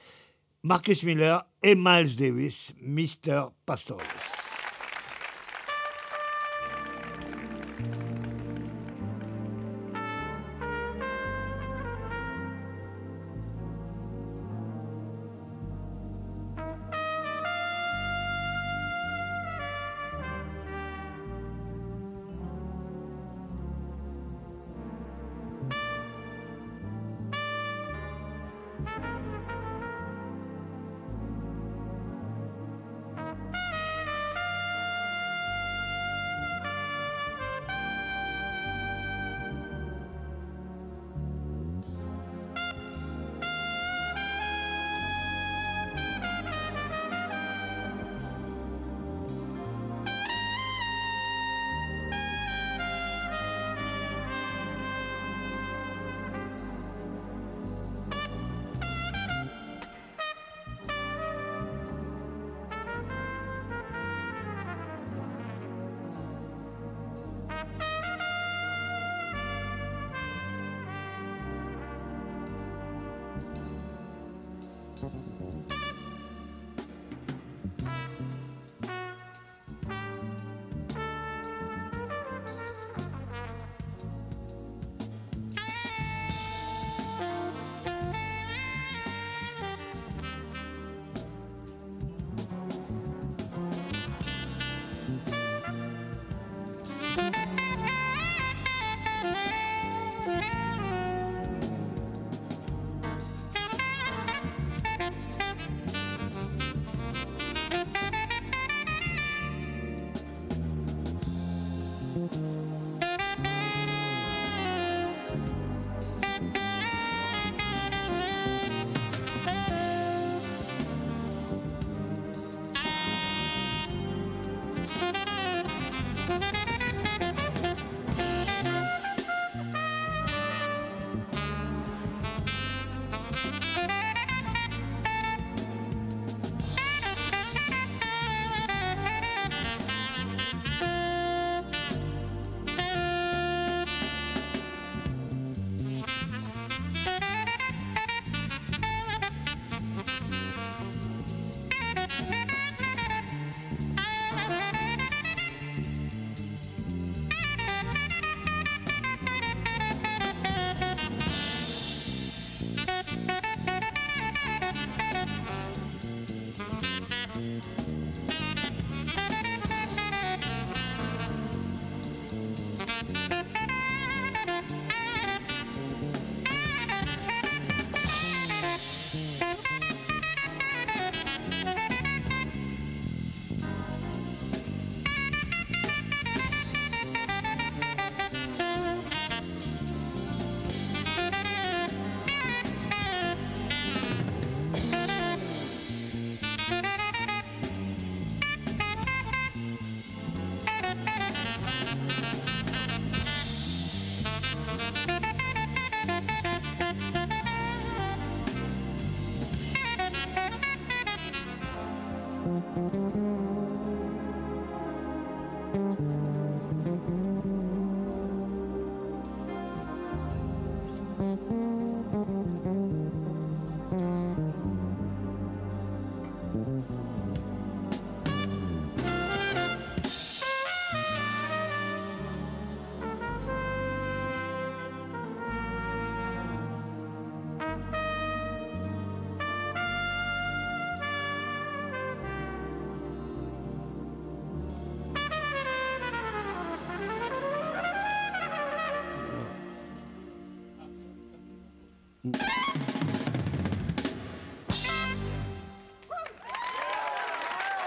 Marcus 0.64 1.03
Miller 1.03 1.45
et 1.61 1.76
Miles 1.76 2.16
Davis, 2.16 2.74
Mr. 2.82 3.47
Pastorius. 3.66 4.43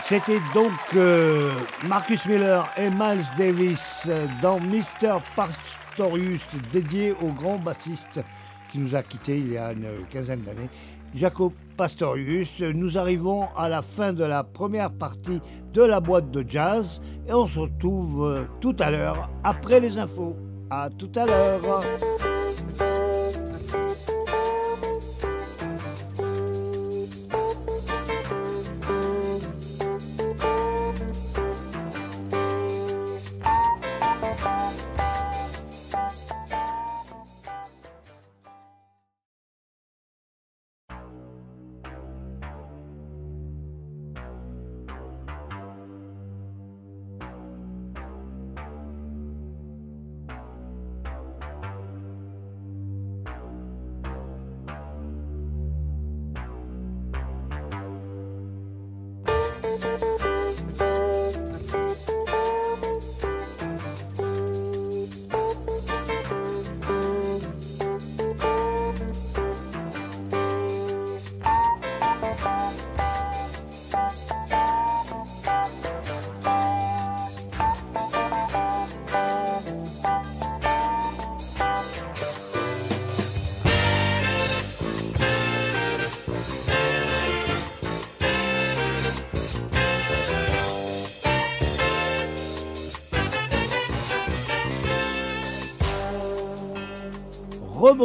C'était 0.09 0.38
donc 0.54 0.70
euh, 0.94 1.50
Marcus 1.88 2.26
Miller 2.26 2.70
et 2.78 2.90
Miles 2.90 3.26
Davis 3.36 4.09
dans 4.40 4.61
Mr. 4.61 5.18
Pastorius, 5.34 6.46
dédié 6.72 7.12
au 7.20 7.32
grand 7.32 7.59
bassiste 7.59 8.20
qui 8.70 8.78
nous 8.78 8.94
a 8.94 9.02
quittés 9.02 9.38
il 9.38 9.54
y 9.54 9.59
a 9.59 9.72
une 9.72 9.88
quinzaine 10.09 10.42
d'années, 10.42 10.70
Jacob 11.12 11.52
Pastorius. 11.76 12.61
Nous 12.61 12.96
arrivons 12.96 13.48
à 13.57 13.68
la 13.68 13.82
fin 13.82 14.12
de 14.12 14.22
la 14.22 14.44
première 14.44 14.92
partie 14.92 15.40
de 15.72 15.82
la 15.82 15.98
boîte 15.98 16.30
de 16.30 16.44
jazz 16.48 17.00
et 17.28 17.32
on 17.32 17.48
se 17.48 17.59
retrouve 17.59 18.26
euh, 18.28 18.44
tout 18.61 18.76
à 18.78 18.92
l'heure 18.92 19.28
après 19.42 19.80
les 19.80 19.98
infos. 19.98 20.36
À 20.70 20.88
tout 20.88 21.11
à 21.16 21.26
l'heure. 21.26 21.82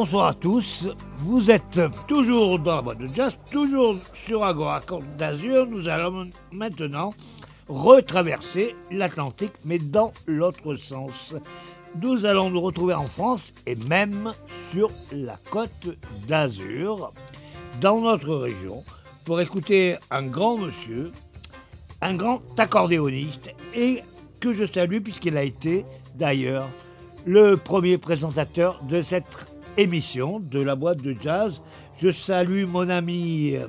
Rebonsoir 0.02 0.28
à 0.30 0.34
tous. 0.34 0.88
Vous 1.20 1.52
êtes 1.52 1.80
toujours 2.08 2.58
dans 2.58 2.78
la 2.78 2.82
boîte 2.82 2.98
de 2.98 3.08
jazz, 3.08 3.38
toujours 3.52 3.98
sur 4.14 4.44
Agora 4.44 4.82
Côte 4.82 5.04
d'Azur. 5.16 5.68
Nous 5.68 5.88
allons 5.88 6.28
maintenant 6.52 7.14
retraverser 7.70 8.76
l'Atlantique, 8.90 9.52
mais 9.64 9.78
dans 9.78 10.12
l'autre 10.26 10.74
sens. 10.74 11.36
Nous 12.02 12.26
allons 12.26 12.50
nous 12.50 12.62
retrouver 12.62 12.96
en 12.96 13.06
France 13.06 13.54
et 13.68 13.76
même 13.76 14.34
sur 14.48 14.90
la 15.12 15.38
côte 15.52 15.90
d'Azur, 16.28 17.14
dans 17.80 18.02
notre 18.02 18.34
région, 18.34 18.84
pour 19.24 19.40
écouter 19.40 19.98
un 20.10 20.24
grand 20.24 20.58
monsieur, 20.58 21.12
un 22.02 22.16
grand 22.16 22.42
accordéoniste, 22.58 23.54
et 23.76 24.02
que 24.40 24.52
je 24.52 24.66
salue 24.66 24.98
puisqu'il 25.04 25.38
a 25.38 25.44
été 25.44 25.86
d'ailleurs 26.16 26.68
le 27.24 27.56
premier 27.56 28.00
présentateur 28.00 28.82
de 28.90 29.04
cette 29.04 29.51
émission 29.78 30.40
de 30.40 30.62
la 30.62 30.76
boîte 30.76 31.02
de 31.02 31.16
jazz. 31.20 31.62
Je 32.00 32.12
salue 32.12 32.66
mon 32.66 32.90
ami 32.90 33.56
euh, 33.56 33.68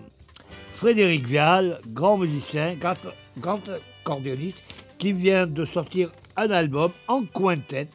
Frédéric 0.68 1.26
Vial, 1.26 1.80
grand 1.88 2.18
musicien, 2.18 2.76
grand, 2.76 3.60
accordéoniste, 4.00 4.64
qui 4.98 5.12
vient 5.12 5.46
de 5.46 5.64
sortir 5.64 6.10
un 6.36 6.50
album 6.50 6.90
en 7.08 7.24
quintet. 7.24 7.88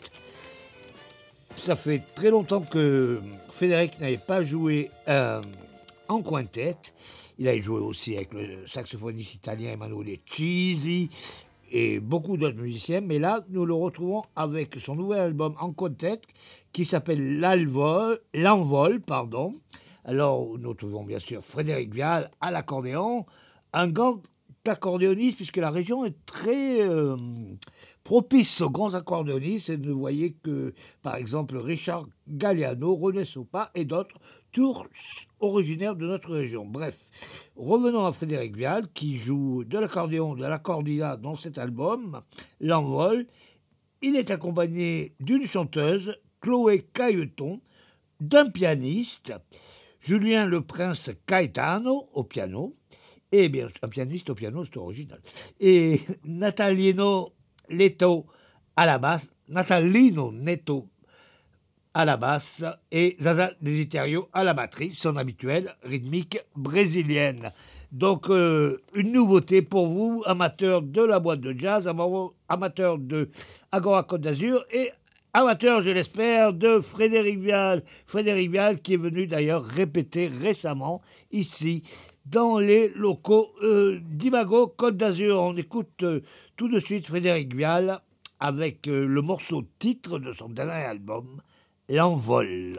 Ça 1.55 1.75
fait 1.75 2.01
très 2.15 2.29
longtemps 2.29 2.61
que 2.61 3.21
Frédéric 3.49 3.99
n'avait 3.99 4.17
pas 4.17 4.43
joué 4.43 4.91
euh, 5.07 5.41
en 6.07 6.21
quintet. 6.21 6.75
Il 7.39 7.47
a 7.47 7.57
joué 7.57 7.79
aussi 7.79 8.15
avec 8.15 8.33
le 8.33 8.65
saxophoniste 8.65 9.35
italien 9.35 9.71
Emanuele 9.71 10.17
Cisi 10.25 11.09
et 11.69 11.99
beaucoup 11.99 12.37
d'autres 12.37 12.61
musiciens, 12.61 13.01
mais 13.01 13.19
là, 13.19 13.43
nous 13.49 13.65
le 13.65 13.73
retrouvons 13.73 14.23
avec 14.35 14.79
son 14.79 14.95
nouvel 14.95 15.19
album 15.19 15.55
en 15.59 15.73
quintet 15.73 16.21
qui 16.71 16.85
s'appelle 16.85 17.39
L'Envol. 17.39 19.01
pardon. 19.01 19.53
Alors, 20.05 20.57
nous 20.57 20.73
trouvons 20.73 21.03
bien 21.03 21.19
sûr 21.19 21.43
Frédéric 21.43 21.93
Vial 21.93 22.31
à 22.39 22.51
l'accordéon, 22.51 23.25
un 23.73 23.87
grand 23.89 24.21
accordéoniste, 24.67 25.37
puisque 25.37 25.57
la 25.57 25.69
région 25.69 26.05
est 26.05 26.15
très 26.25 26.81
euh, 26.81 27.15
propice 28.03 28.61
aux 28.61 28.69
grands 28.69 28.93
accordéonistes. 28.93 29.69
Et 29.69 29.77
vous 29.77 29.97
voyez 29.97 30.33
que, 30.33 30.73
par 31.01 31.15
exemple, 31.15 31.57
Richard 31.57 32.05
Galliano, 32.27 32.95
René 32.95 33.25
Sopa 33.25 33.71
et 33.75 33.85
d'autres, 33.85 34.17
tous 34.57 35.27
originaires 35.39 35.95
de 35.95 36.07
notre 36.07 36.33
région. 36.33 36.65
Bref, 36.65 36.97
revenons 37.55 38.07
à 38.07 38.11
Frédéric 38.11 38.55
Vial, 38.55 38.87
qui 38.91 39.15
joue 39.15 39.63
de 39.63 39.77
l'accordéon, 39.77 40.33
de 40.33 40.47
l'accordéa 40.47 41.15
dans 41.15 41.35
cet 41.35 41.59
album, 41.59 42.23
L'Envol. 42.59 43.27
Il 44.01 44.15
est 44.15 44.31
accompagné 44.31 45.13
d'une 45.19 45.45
chanteuse, 45.45 46.17
Chloé 46.41 46.87
Cailleton, 46.91 47.61
d'un 48.19 48.49
pianiste, 48.49 49.31
Julien 49.99 50.47
le 50.47 50.61
Prince 50.61 51.11
Caetano 51.27 52.09
au 52.13 52.23
piano, 52.23 52.75
et 53.31 53.49
bien 53.49 53.67
un 53.83 53.89
pianiste 53.89 54.31
au 54.31 54.35
piano, 54.35 54.65
c'est 54.65 54.77
original, 54.77 55.21
et 55.59 56.01
Natalino 56.23 57.31
Leto 57.69 58.25
à 58.75 58.87
la 58.87 58.97
basse, 58.97 59.31
Natalino 59.49 60.31
Neto 60.31 60.89
à 61.97 62.05
la 62.05 62.15
basse 62.15 62.63
et 62.91 63.17
Zaza 63.19 63.53
Desiterio 63.59 64.29
à 64.31 64.43
la 64.43 64.53
batterie, 64.53 64.91
son 64.91 65.17
habituelle 65.17 65.75
rythmique 65.81 66.37
brésilienne. 66.55 67.51
Donc 67.91 68.29
euh, 68.29 68.83
une 68.93 69.11
nouveauté 69.11 69.63
pour 69.63 69.87
vous, 69.87 70.21
amateurs 70.27 70.83
de 70.83 71.01
la 71.01 71.19
boîte 71.19 71.41
de 71.41 71.57
jazz, 71.57 71.89
amateurs 72.49 72.99
de 72.99 73.31
Agora 73.71 74.03
Côte 74.03 74.21
d'Azur 74.21 74.63
et 74.71 74.91
amateur, 75.33 75.81
je 75.81 75.89
l'espère, 75.89 76.53
de 76.53 76.79
Frédéric 76.81 77.39
Vial. 77.39 77.81
Frédéric 78.05 78.51
Vial 78.51 78.79
qui 78.79 78.93
est 78.93 78.97
venu 78.97 79.25
d'ailleurs 79.25 79.63
répéter 79.63 80.27
récemment 80.27 81.01
ici 81.31 81.81
dans 82.27 82.59
les 82.59 82.89
locaux 82.89 83.49
euh, 83.63 83.99
d'Imago 84.03 84.67
Côte 84.67 84.97
d'Azur. 84.97 85.41
On 85.41 85.57
écoute 85.57 86.03
euh, 86.03 86.21
tout 86.57 86.67
de 86.67 86.77
suite 86.77 87.07
Frédéric 87.07 87.55
Vial 87.55 88.01
avec 88.39 88.85
le 88.85 89.21
morceau 89.23 89.63
titre 89.79 90.19
de 90.19 90.31
son 90.31 90.49
dernier 90.49 90.85
album, 90.85 91.41
L'envol. 91.89 92.75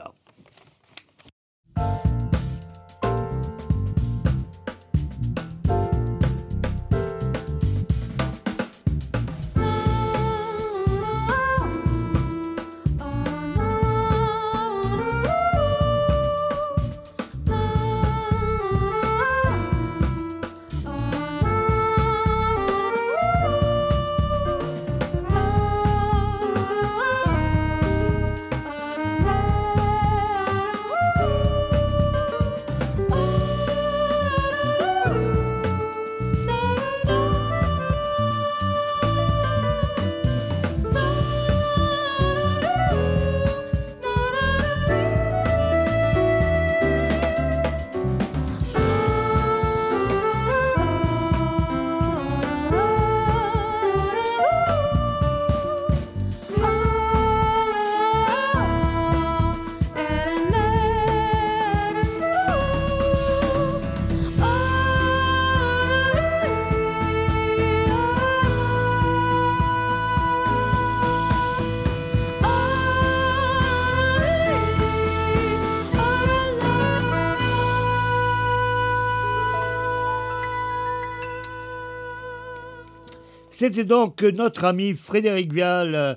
C'était 83.61 83.83
donc 83.83 84.23
notre 84.23 84.67
ami 84.67 84.93
Frédéric 84.93 85.53
Vial, 85.53 85.97
euh, 85.97 86.15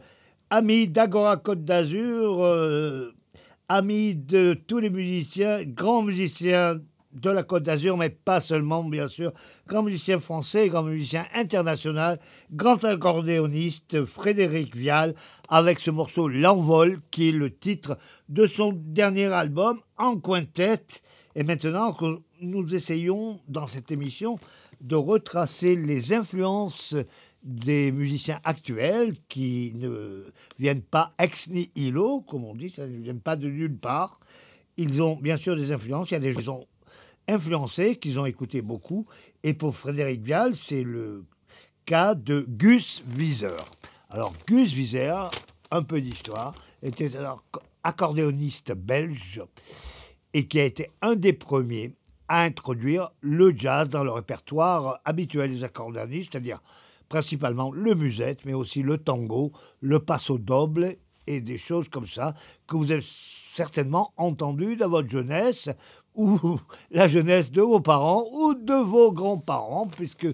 ami 0.52 0.88
d'Agora 0.88 1.38
Côte 1.38 1.66
d'Azur, 1.66 2.44
euh, 2.44 3.16
ami 3.68 4.14
de 4.14 4.54
tous 4.54 4.78
les 4.78 4.92
musiciens, 4.92 5.64
grands 5.64 6.04
musiciens 6.04 6.80
de 7.14 7.30
la 7.32 7.42
Côte 7.42 7.64
d'Azur, 7.64 7.98
mais 7.98 8.12
pas 8.12 8.42
seulement, 8.42 8.84
bien 8.84 9.08
sûr, 9.08 9.34
grand 9.66 9.82
musicien 9.82 10.20
français, 10.20 10.68
grand 10.68 10.84
musicien 10.84 11.26
international, 11.34 12.20
grand 12.52 12.84
accordéoniste 12.84 14.06
Frédéric 14.06 14.76
Vial, 14.76 15.16
avec 15.50 15.80
ce 15.80 15.90
morceau 15.90 16.28
L'Envol, 16.28 17.02
qui 17.10 17.30
est 17.30 17.32
le 17.32 17.50
titre 17.50 17.98
de 18.30 18.46
son 18.46 18.72
dernier 18.72 19.34
album 19.34 19.80
en 19.98 20.16
quintette. 20.16 21.02
Et 21.34 21.42
maintenant 21.42 21.92
que 21.94 22.20
nous 22.40 22.76
essayons, 22.76 23.40
dans 23.48 23.66
cette 23.66 23.92
émission, 23.92 24.38
de 24.80 24.96
retracer 24.96 25.76
les 25.76 26.14
influences 26.14 26.96
des 27.44 27.92
musiciens 27.92 28.40
actuels 28.44 29.14
qui 29.28 29.74
ne 29.76 30.26
viennent 30.60 30.82
pas 30.82 31.14
ex 31.20 31.50
nihilo, 31.50 32.22
comme 32.22 32.46
on 32.46 32.56
dit, 32.56 32.70
ça 32.70 32.88
ne 32.88 32.98
viennent 32.98 33.22
pas 33.22 33.36
de 33.36 33.48
nulle 33.48 33.78
part. 33.78 34.20
Ils 34.78 35.02
ont 35.02 35.16
bien 35.16 35.38
sûr 35.38 35.56
des 35.56 35.72
influences, 35.72 36.12
il 36.12 36.16
y 36.16 36.18
a 36.18 36.20
des 36.20 36.34
gens 36.34 36.42
qui 36.42 36.50
ont 36.50 36.68
influencé, 37.28 37.96
qu'ils 37.96 38.20
ont 38.20 38.26
écouté 38.26 38.62
beaucoup. 38.62 39.06
Et 39.44 39.54
pour 39.54 39.76
Frédéric 39.76 40.22
Vial, 40.22 40.56
c'est 40.56 40.84
le 40.84 41.26
cas 41.86 42.16
de 42.16 42.46
Gus 42.48 43.04
Wieser. 43.18 43.58
Alors 44.10 44.34
Gus 44.48 44.76
Wieser, 44.76 45.16
un 45.72 45.84
peu 45.84 46.02
d'histoire, 46.02 46.54
était 46.84 47.16
un 47.18 47.38
accordéoniste 47.84 48.74
belge 48.74 49.42
et 50.34 50.48
qui 50.48 50.60
a 50.60 50.66
été 50.66 50.90
un 51.02 51.16
des 51.16 51.34
premiers 51.34 51.94
à 52.28 52.44
introduire 52.44 53.12
le 53.20 53.56
jazz 53.56 53.90
dans 53.90 54.04
le 54.04 54.12
répertoire 54.12 55.02
habituel 55.04 55.50
des 55.52 55.64
accordéonistes, 55.64 56.32
c'est-à-dire 56.32 56.62
principalement 57.12 57.72
le 57.74 57.94
musette, 57.94 58.46
mais 58.46 58.54
aussi 58.54 58.82
le 58.84 58.98
tango, 58.98 59.52
le 59.82 60.00
passo 60.00 60.38
doble 60.38 60.96
et 61.28 61.42
des 61.42 61.58
choses 61.58 61.90
comme 61.90 62.08
ça 62.08 62.34
que 62.68 62.78
vous 62.78 62.94
avez 62.94 63.04
certainement 63.54 64.14
entendu 64.16 64.78
dans 64.78 64.88
votre 64.88 65.10
jeunesse 65.10 65.70
ou 66.16 66.40
la 66.92 67.10
jeunesse 67.10 67.52
de 67.52 67.62
vos 67.62 67.82
parents 67.82 68.26
ou 68.32 68.54
de 68.54 68.76
vos 68.76 69.12
grands-parents, 69.12 69.88
puisque 69.88 70.28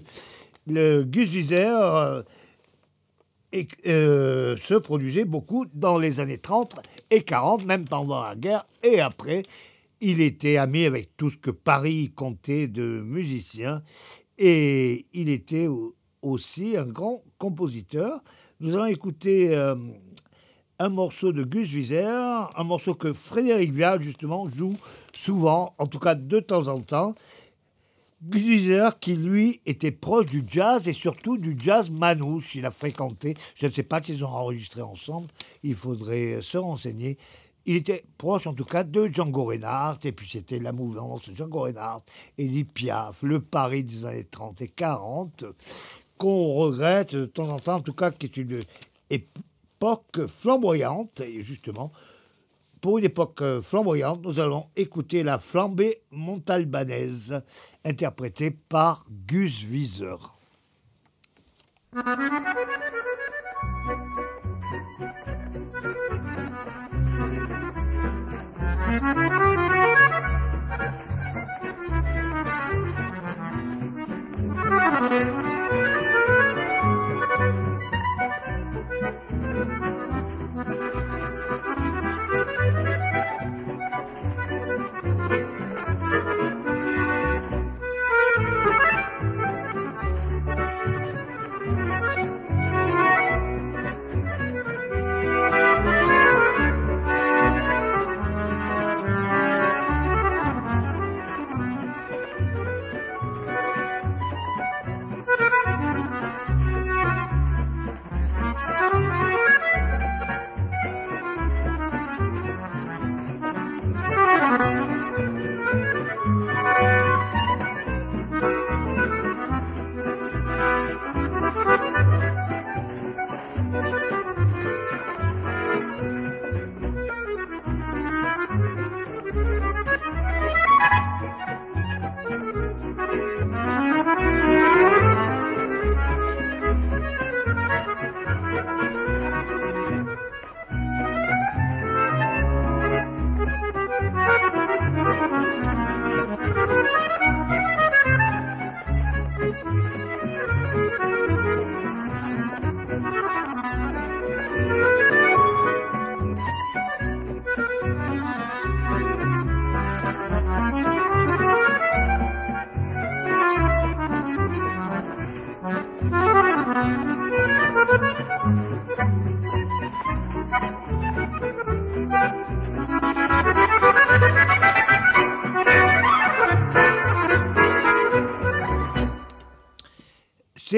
le 0.68 1.02
Gus 1.02 1.30
euh, 1.50 2.22
euh, 3.88 4.56
se 4.56 4.74
produisait 4.74 5.24
beaucoup 5.24 5.66
dans 5.74 5.98
les 5.98 6.20
années 6.20 6.38
30 6.38 6.76
et 7.10 7.22
40, 7.22 7.64
même 7.66 7.86
pendant 7.86 8.22
la 8.22 8.36
guerre 8.36 8.66
et 8.84 9.00
après. 9.00 9.42
Il 10.00 10.20
était 10.20 10.58
ami 10.58 10.84
avec 10.84 11.16
tout 11.16 11.28
ce 11.28 11.38
que 11.38 11.50
Paris 11.50 12.12
comptait 12.14 12.68
de 12.68 13.02
musiciens 13.04 13.82
et 14.38 15.06
il 15.12 15.28
était 15.28 15.66
aussi 16.22 16.76
un 16.76 16.86
grand 16.86 17.22
compositeur. 17.38 18.22
Nous 18.60 18.74
allons 18.74 18.86
écouter 18.86 19.54
euh, 19.56 19.74
un 20.78 20.88
morceau 20.88 21.32
de 21.32 21.44
Gus 21.44 21.72
Wieser, 21.72 22.06
un 22.56 22.64
morceau 22.64 22.94
que 22.94 23.12
Frédéric 23.12 23.72
Vial, 23.72 24.00
justement, 24.00 24.48
joue 24.48 24.76
souvent, 25.12 25.74
en 25.78 25.86
tout 25.86 25.98
cas 25.98 26.14
de 26.14 26.40
temps 26.40 26.68
en 26.68 26.80
temps. 26.80 27.14
Gus 28.22 28.42
Wieser, 28.42 28.88
qui 29.00 29.14
lui 29.14 29.60
était 29.64 29.92
proche 29.92 30.26
du 30.26 30.42
jazz 30.46 30.88
et 30.88 30.92
surtout 30.92 31.38
du 31.38 31.54
jazz 31.58 31.90
manouche. 31.90 32.56
Il 32.56 32.66
a 32.66 32.70
fréquenté, 32.70 33.34
je 33.54 33.66
ne 33.66 33.70
sais 33.70 33.84
pas 33.84 34.02
s'ils 34.02 34.24
ont 34.24 34.28
enregistré 34.28 34.82
ensemble, 34.82 35.28
il 35.62 35.74
faudrait 35.74 36.40
se 36.42 36.58
renseigner. 36.58 37.16
Il 37.68 37.76
était 37.76 38.02
proche 38.16 38.46
en 38.46 38.54
tout 38.54 38.64
cas 38.64 38.82
de 38.82 39.08
Django 39.08 39.44
Reinhardt, 39.44 39.98
et 40.04 40.12
puis 40.12 40.26
c'était 40.26 40.58
la 40.58 40.72
mouvance 40.72 41.30
Django 41.34 41.60
Reinhardt, 41.60 42.02
Edith 42.38 42.72
Piaf, 42.72 43.22
le 43.22 43.40
Paris 43.40 43.84
des 43.84 44.06
années 44.06 44.24
30 44.24 44.62
et 44.62 44.68
40, 44.68 45.44
qu'on 46.18 46.54
regrette 46.54 47.14
de 47.14 47.26
temps 47.26 47.48
en 47.48 47.58
temps, 47.58 47.76
en 47.76 47.80
tout 47.80 47.94
cas 47.94 48.10
qui 48.10 48.26
est 48.26 48.36
une 48.36 48.60
époque 49.08 50.26
flamboyante, 50.26 51.20
et 51.20 51.42
justement, 51.42 51.92
pour 52.80 52.98
une 52.98 53.04
époque 53.04 53.42
flamboyante, 53.62 54.22
nous 54.22 54.40
allons 54.40 54.66
écouter 54.76 55.22
la 55.22 55.38
flambée 55.38 56.02
montalbanaise, 56.10 57.42
interprétée 57.84 58.50
par 58.50 59.04
Gus 59.26 59.64
Wieser. 59.64 60.16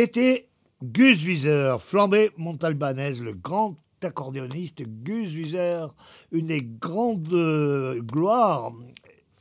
C'était 0.03 0.48
Gus 0.82 1.22
Wieser, 1.26 1.76
flambé 1.78 2.30
montalbanaise, 2.38 3.20
le 3.20 3.34
grand 3.34 3.76
accordéoniste 4.03 4.82
Gus 5.03 5.34
Wieser, 5.34 5.88
une 6.32 6.46
des 6.46 6.62
grandes 6.62 7.28
euh, 7.34 8.01
gloires 8.01 8.72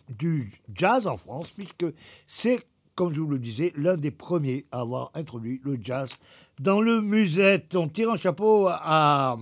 du 0.10 0.51
jazz 0.76 1.07
en 1.07 1.16
France, 1.16 1.49
puisque 1.51 1.86
c'est, 2.28 2.60
comme 2.95 3.14
je 3.14 3.22
vous 3.22 3.30
le 3.30 3.39
disais, 3.39 3.72
l'un 3.78 3.95
des 3.95 4.12
premiers 4.12 4.66
à 4.74 4.82
avoir 4.82 5.12
introduit 5.14 5.62
le 5.64 5.78
jazz 5.82 6.10
dans 6.60 6.82
le 6.82 6.99
musette. 6.99 7.74
On 7.78 7.88
tire 7.88 8.12
un 8.12 8.18
chapeau 8.18 8.68
à 8.68 9.38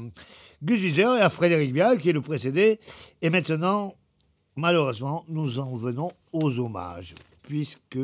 Gus 0.61 0.80
Wieser 0.80 1.18
et 1.18 1.22
à 1.22 1.32
Frédéric 1.32 1.74
Vial, 1.74 1.97
qui 1.97 2.09
est 2.09 2.13
le 2.13 2.22
précédé. 2.22 2.80
Et 3.24 3.32
maintenant, 3.32 3.95
malheureusement, 4.55 5.26
nous 5.30 5.57
en 5.57 5.74
venons 5.74 6.11
aux 6.32 6.59
hommages 6.59 7.15
puisque 7.48 7.98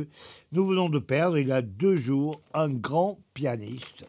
nous 0.54 0.66
venons 0.66 0.88
de 0.88 1.00
perdre, 1.00 1.38
il 1.38 1.50
y 1.50 1.52
a 1.52 1.62
deux 1.62 1.98
jours, 1.98 2.42
un 2.54 2.70
grand 2.70 3.20
pianiste, 3.34 4.08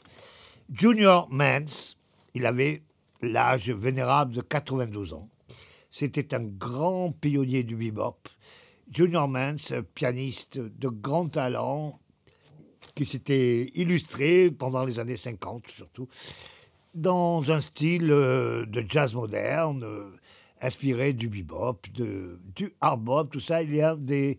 Junior 0.73 1.29
Mance. 1.31 1.99
Il 2.35 2.47
avait 2.47 2.83
l'âge 3.21 3.69
vénérable 3.71 4.33
de 4.35 4.41
92 4.41 5.13
ans. 5.13 5.29
C'était 5.91 6.35
un 6.35 6.45
grand 6.45 7.11
pionnier 7.11 7.65
du 7.65 7.75
bebop. 7.75 8.29
Junior 8.91 9.27
Mance, 9.27 9.75
pianiste 9.95 10.59
de 10.59 10.89
grand 10.89 11.29
talent, 11.29 11.99
qui 12.95 13.05
s'était 13.05 13.73
illustré 13.75 14.53
pendant 14.53 14.85
les 14.85 15.01
années 15.01 15.17
50 15.17 15.67
surtout, 15.69 16.07
dans 16.95 17.51
un 17.51 17.61
style 17.61 18.13
euh, 18.13 18.67
de 18.67 18.85
jazz 18.87 19.15
moderne, 19.15 19.83
euh, 19.83 20.11
inspiré 20.61 21.13
du 21.13 21.29
bebop, 21.29 21.81
du 21.93 22.73
hard 22.81 23.01
bop, 23.03 23.31
tout 23.31 23.41
ça. 23.41 23.63
Il 23.63 23.75
y 23.75 23.83
a 23.83 23.97
des 23.97 24.39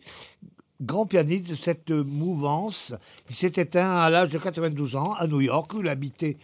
grands 0.82 1.06
pianistes 1.06 1.50
de 1.50 1.56
cette 1.56 1.92
mouvance. 1.92 2.94
Il 3.30 3.36
s'est 3.36 3.54
éteint 3.56 3.98
à 3.98 4.10
l'âge 4.10 4.30
de 4.30 4.38
92 4.38 4.96
ans 4.96 5.14
à 5.14 5.28
New 5.28 5.42
York, 5.42 5.74
où 5.74 5.82
il 5.82 5.90
habitait 5.90 6.38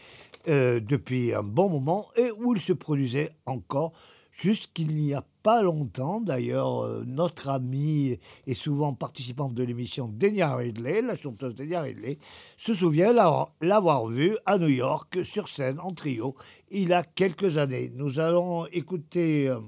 euh, 0.48 0.80
depuis 0.80 1.34
un 1.34 1.44
bon 1.44 1.70
moment 1.70 2.08
et 2.16 2.32
où 2.40 2.54
il 2.56 2.62
se 2.62 2.74
produisait 2.74 3.32
encore 3.46 3.94
jusqu'il 4.32 4.96
n'y 4.96 5.14
a 5.14 5.24
pas 5.44 5.62
longtemps. 5.62 6.22
D'ailleurs, 6.22 6.84
euh, 6.84 7.04
notre 7.06 7.50
ami 7.50 8.18
et 8.48 8.54
souvent 8.54 8.94
participante 8.94 9.54
de 9.54 9.64
l'émission 9.64 10.08
Denia 10.08 10.56
Ridley, 10.56 11.02
la 11.02 11.16
chanteuse 11.16 11.56
Denia 11.56 11.82
Ridley, 11.82 12.18
se 12.58 12.74
souvient 12.74 13.14
l'avoir 13.62 14.06
vu 14.08 14.38
à 14.46 14.58
New 14.58 14.70
York 14.70 15.24
sur 15.24 15.48
scène 15.48 15.80
en 15.80 15.94
trio 15.94 16.36
il 16.72 16.90
y 16.90 16.94
a 16.94 17.04
quelques 17.04 17.58
années. 17.58 17.92
Nous 17.94 18.20
allons 18.20 18.66
écouter 18.68 19.50
euh, 19.50 19.60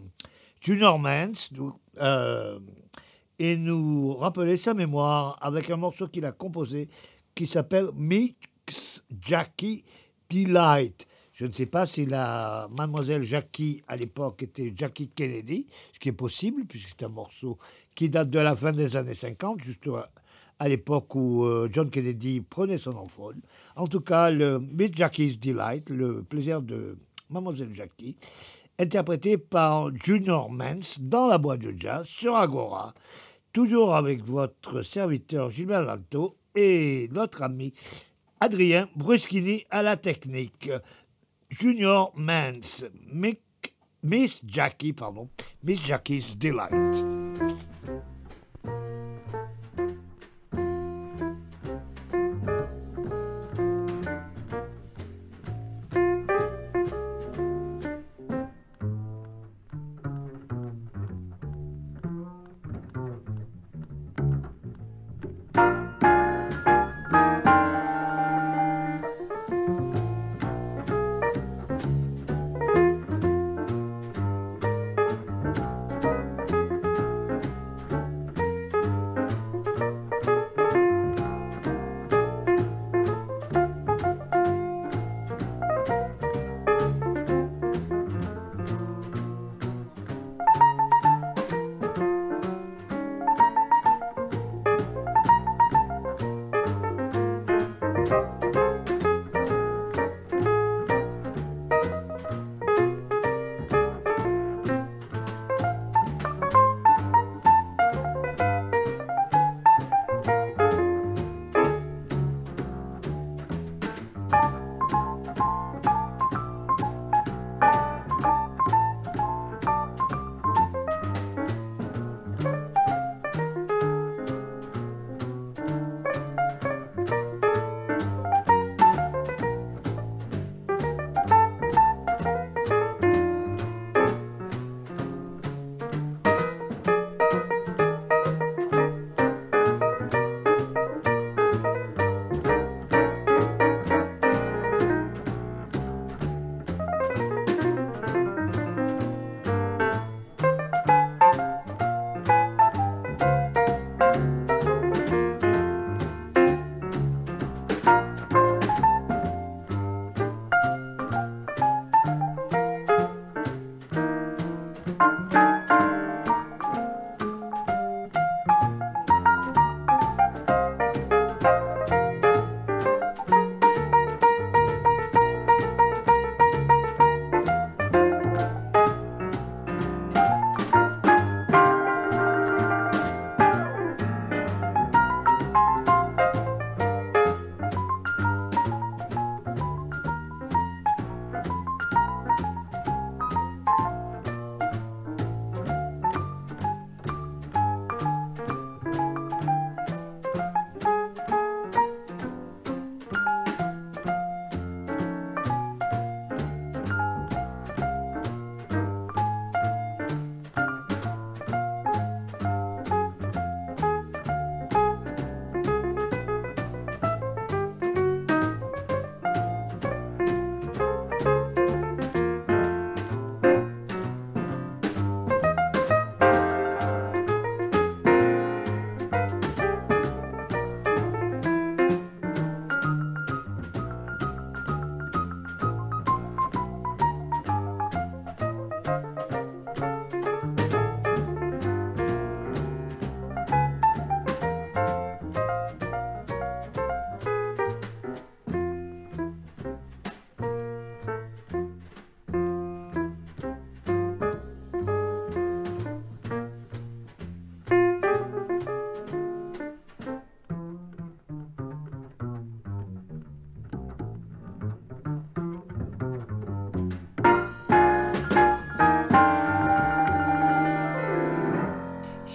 Junior 0.62 1.00
euh, 2.02 2.60
et 3.40 3.58
nous 3.58 4.14
rappeler 4.16 4.58
sa 4.58 4.74
mémoire 4.74 5.38
avec 5.42 5.70
un 5.70 5.78
morceau 5.78 6.08
qu'il 6.08 6.26
a 6.26 6.32
composé 6.32 6.90
qui 7.36 7.48
s'appelle 7.48 7.90
Mix 7.96 9.04
Jackie 9.22 9.84
Delight. 10.30 11.08
Je 11.34 11.48
ne 11.48 11.52
sais 11.52 11.66
pas 11.66 11.88
si 11.88 12.06
la 12.06 12.70
mademoiselle 12.78 13.24
Jackie, 13.24 13.82
à 13.88 13.96
l'époque, 13.96 14.44
était 14.44 14.72
Jackie 14.76 15.10
Kennedy, 15.10 15.66
ce 15.92 16.00
qui 16.00 16.10
est 16.10 16.14
possible, 16.14 16.66
puisque 16.66 16.90
c'est 16.90 17.06
un 17.06 17.10
morceau 17.10 17.58
qui 17.96 18.10
date 18.10 18.30
de 18.30 18.40
la 18.40 18.56
fin 18.56 18.72
des 18.72 18.96
années 18.96 19.16
50, 19.16 19.60
juste 19.60 19.90
à 20.60 20.68
l'époque 20.70 21.16
où 21.16 21.44
euh, 21.44 21.68
John 21.72 21.90
Kennedy 21.90 22.42
prenait 22.42 22.78
son 22.78 22.96
envol. 22.96 23.36
En 23.76 23.88
tout 23.88 24.02
cas, 24.02 24.30
le 24.30 24.60
Miss 24.60 24.92
Jackie's 24.94 25.40
Delight, 25.40 25.90
le 25.90 26.22
plaisir 26.22 26.62
de 26.62 26.98
mademoiselle 27.32 27.74
Jackie, 27.74 28.16
interprété 28.80 29.38
par 29.38 29.96
Junior 29.96 30.52
Mans 30.52 30.98
dans 31.00 31.28
la 31.28 31.38
boîte 31.38 31.62
de 31.62 31.74
jazz 31.78 32.06
sur 32.06 32.36
Agora, 32.36 32.94
toujours 33.52 33.96
avec 33.96 34.24
votre 34.24 34.82
serviteur 34.82 35.50
Gilbert 35.50 35.84
Lanto 35.84 36.38
et 36.56 37.10
notre 37.12 37.44
ami 37.44 37.74
Adrien 38.40 38.90
Bruschini 38.96 39.66
à 39.70 39.84
la 39.84 39.98
technique. 39.98 40.72
Junior 41.50 42.12
Mans, 42.16 42.86
Miss 44.04 44.42
Jackie, 44.46 44.94
pardon, 44.94 45.30
Miss 45.64 45.82
Jackie's 45.86 46.36
Delight. 46.38 47.13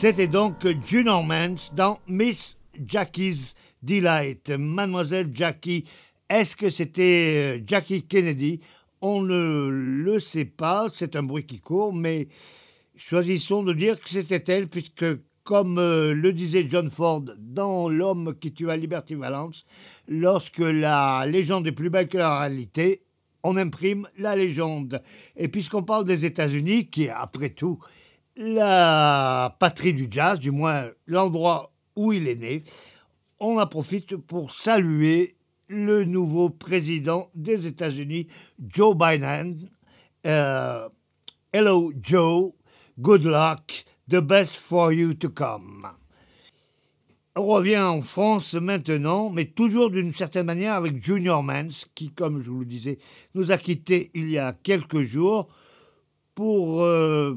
C'était 0.00 0.28
donc 0.28 0.64
Junior 0.86 1.24
Mans 1.24 1.56
dans 1.74 1.98
Miss 2.06 2.56
Jackie's 2.86 3.56
Delight. 3.82 4.48
Mademoiselle 4.50 5.28
Jackie, 5.34 5.86
est-ce 6.30 6.54
que 6.54 6.70
c'était 6.70 7.58
euh, 7.58 7.64
Jackie 7.66 8.04
Kennedy? 8.04 8.60
On 9.00 9.22
ne 9.22 9.68
le 9.68 10.20
sait 10.20 10.44
pas, 10.44 10.86
c'est 10.94 11.16
un 11.16 11.24
bruit 11.24 11.44
qui 11.44 11.58
court, 11.58 11.92
mais 11.92 12.28
choisissons 12.94 13.64
de 13.64 13.72
dire 13.72 14.00
que 14.00 14.08
c'était 14.08 14.52
elle, 14.52 14.68
puisque 14.68 15.04
comme 15.42 15.80
euh, 15.80 16.14
le 16.14 16.32
disait 16.32 16.68
John 16.68 16.90
Ford 16.90 17.24
dans 17.36 17.88
L'homme 17.88 18.36
qui 18.40 18.52
tua 18.52 18.76
Liberty 18.76 19.16
Valance, 19.16 19.64
lorsque 20.06 20.58
la 20.58 21.26
légende 21.26 21.66
est 21.66 21.72
plus 21.72 21.90
belle 21.90 22.06
que 22.06 22.18
la 22.18 22.38
réalité, 22.38 23.00
on 23.42 23.56
imprime 23.56 24.06
la 24.16 24.36
légende. 24.36 25.02
Et 25.36 25.48
puisqu'on 25.48 25.82
parle 25.82 26.04
des 26.04 26.24
États-Unis, 26.24 26.86
qui 26.86 27.08
après 27.08 27.50
tout 27.50 27.80
la 28.38 29.56
patrie 29.58 29.92
du 29.92 30.06
jazz, 30.08 30.38
du 30.38 30.52
moins 30.52 30.88
l'endroit 31.06 31.72
où 31.96 32.12
il 32.12 32.28
est 32.28 32.36
né, 32.36 32.62
on 33.40 33.58
en 33.58 33.66
profite 33.66 34.16
pour 34.16 34.52
saluer 34.52 35.36
le 35.68 36.04
nouveau 36.04 36.48
président 36.48 37.30
des 37.34 37.66
États-Unis, 37.66 38.28
Joe 38.64 38.96
Biden. 38.96 39.68
Euh, 40.24 40.88
hello 41.52 41.92
Joe, 42.00 42.52
good 42.98 43.24
luck, 43.24 43.84
the 44.08 44.20
best 44.20 44.56
for 44.56 44.92
you 44.92 45.14
to 45.14 45.28
come. 45.28 45.88
On 47.34 47.46
revient 47.46 47.78
en 47.78 48.00
France 48.00 48.54
maintenant, 48.54 49.30
mais 49.30 49.46
toujours 49.46 49.90
d'une 49.90 50.12
certaine 50.12 50.46
manière 50.46 50.74
avec 50.74 51.02
Junior 51.02 51.42
Mans, 51.42 51.86
qui, 51.94 52.10
comme 52.10 52.40
je 52.40 52.50
vous 52.50 52.60
le 52.60 52.66
disais, 52.66 52.98
nous 53.34 53.52
a 53.52 53.58
quittés 53.58 54.10
il 54.14 54.30
y 54.30 54.38
a 54.38 54.52
quelques 54.52 55.02
jours 55.02 55.48
pour 56.34 56.82
euh, 56.82 57.36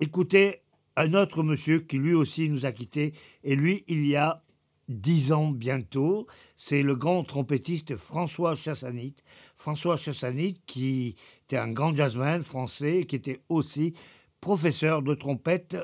écoutez 0.00 0.62
un 0.96 1.14
autre 1.14 1.42
monsieur 1.42 1.80
qui 1.80 1.98
lui 1.98 2.14
aussi 2.14 2.48
nous 2.48 2.66
a 2.66 2.72
quittés, 2.72 3.12
et 3.44 3.54
lui, 3.54 3.84
il 3.86 4.06
y 4.06 4.16
a 4.16 4.42
dix 4.88 5.32
ans 5.32 5.50
bientôt, 5.50 6.26
c'est 6.56 6.82
le 6.82 6.96
grand 6.96 7.22
trompettiste 7.22 7.96
François 7.96 8.56
Chassanit. 8.56 9.14
François 9.54 9.96
Chassanit, 9.96 10.56
qui 10.66 11.14
était 11.44 11.58
un 11.58 11.70
grand 11.70 11.94
jazzman 11.94 12.42
français, 12.42 13.04
qui 13.04 13.16
était 13.16 13.40
aussi 13.48 13.94
professeur 14.40 15.02
de 15.02 15.14
trompette 15.14 15.76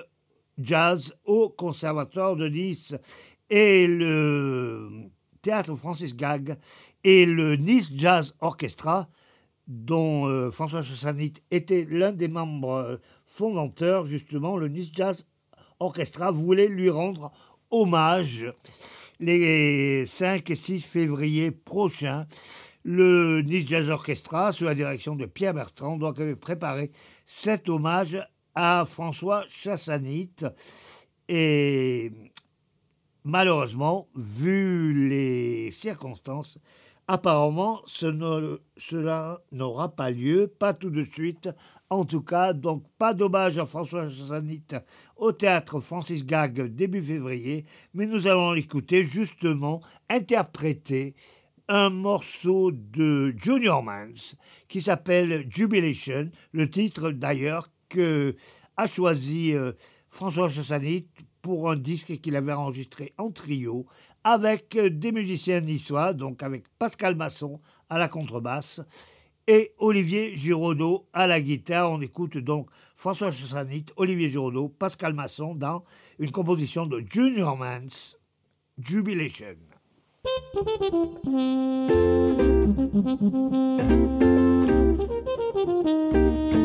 jazz 0.59 1.15
au 1.25 1.49
Conservatoire 1.49 2.35
de 2.35 2.49
Nice. 2.49 2.97
Et 3.49 3.87
le 3.87 4.91
théâtre 5.41 5.77
Francis 5.77 6.17
Gag 6.17 6.57
et 7.05 7.27
le 7.27 7.55
Nice 7.55 7.91
Jazz 7.95 8.35
Orchestra 8.41 9.09
dont 9.67 10.27
euh, 10.27 10.51
François 10.51 10.83
Chassanit 10.83 11.35
était 11.51 11.87
l'un 11.91 12.13
des 12.13 12.29
membres 12.29 12.73
euh, 12.73 12.97
fondateurs, 13.25 14.05
justement, 14.05 14.57
le 14.57 14.69
Nice 14.69 14.91
Jazz 14.93 15.27
Orchestra 15.81 16.31
voulait 16.31 16.69
lui 16.69 16.89
rendre 16.89 17.33
hommage 17.71 18.53
les 19.19 20.07
5 20.07 20.49
et 20.51 20.55
6 20.55 20.83
février 20.83 21.51
prochains. 21.51 22.27
Le 22.85 23.43
Nice 23.43 23.69
Jazz 23.69 23.91
Orchestra, 23.91 24.53
sous 24.53 24.65
la 24.65 24.75
direction 24.75 25.17
de 25.17 25.27
Pierre 25.27 25.55
Bertrand, 25.55 25.97
doit 25.97 26.15
préparer 26.41 26.91
cet 27.25 27.69
hommage 27.69 28.17
à 28.55 28.85
François 28.87 29.45
Chassanit. 29.49 30.31
Et 31.29 32.13
malheureusement, 33.25 34.09
vu 34.15 35.09
les 35.09 35.73
circonstances, 35.73 36.59
Apparemment, 37.09 37.83
cela 37.87 39.41
n'aura 39.53 39.95
pas 39.95 40.11
lieu, 40.11 40.49
pas 40.49 40.75
tout 40.75 40.91
de 40.91 41.03
suite. 41.03 41.49
En 41.89 42.05
tout 42.05 42.21
cas, 42.21 42.53
donc 42.53 42.83
pas 42.99 43.15
d'hommage 43.15 43.59
à 43.59 43.67
François 43.67 44.09
Chassanit 44.09 44.65
au 45.17 45.31
théâtre 45.31 45.79
Francis 45.79 46.25
Gag 46.25 46.75
début 46.75 47.03
février, 47.03 47.65
mais 47.95 48.07
nous 48.07 48.27
allons 48.27 48.53
l'écouter 48.53 49.05
justement 49.05 49.81
interpréter 50.09 51.15
un 51.69 51.91
morceau 51.91 52.73
de 52.73 53.33
Junior 53.37 53.85
Mans 53.85 54.35
qui 54.67 54.81
s'appelle 54.81 55.47
Jubilation, 55.49 56.31
le 56.51 56.69
titre 56.69 57.11
d'ailleurs 57.11 57.71
que 57.89 58.35
a 58.77 58.87
choisi 58.89 59.53
euh, 59.53 59.73
François 60.09 60.49
Chassanit 60.49 61.07
pour 61.47 61.71
un 61.71 61.77
disque 61.77 62.21
qu'il 62.21 62.35
avait 62.35 62.53
enregistré 62.53 63.15
en 63.19 63.31
trio 63.31 63.87
avec 64.25 64.75
euh, 64.75 64.91
des 64.91 65.13
musiciens 65.13 65.61
niçois, 65.61 66.13
donc 66.13 66.43
avec 66.43 66.65
Pascal 66.77 67.15
Masson 67.15 67.61
à 67.89 67.99
la 67.99 68.09
contrebasse 68.09 68.81
et 69.47 69.73
Olivier 69.79 70.35
Giraudot 70.35 71.07
à 71.13 71.29
la 71.29 71.41
guitare. 71.41 71.93
On 71.93 72.01
écoute 72.01 72.37
donc 72.37 72.69
François 72.97 73.31
Chassanit, 73.31 73.87
Olivier 73.95 74.29
Giraudot, 74.29 74.71
Pascal 74.71 75.15
Masson 75.15 75.55
dans 75.55 75.85
une 76.19 76.33
composition 76.33 76.85
de 76.85 77.01
Junior 77.09 77.57
Mans, 77.57 78.17
Jubilation. 78.77 79.55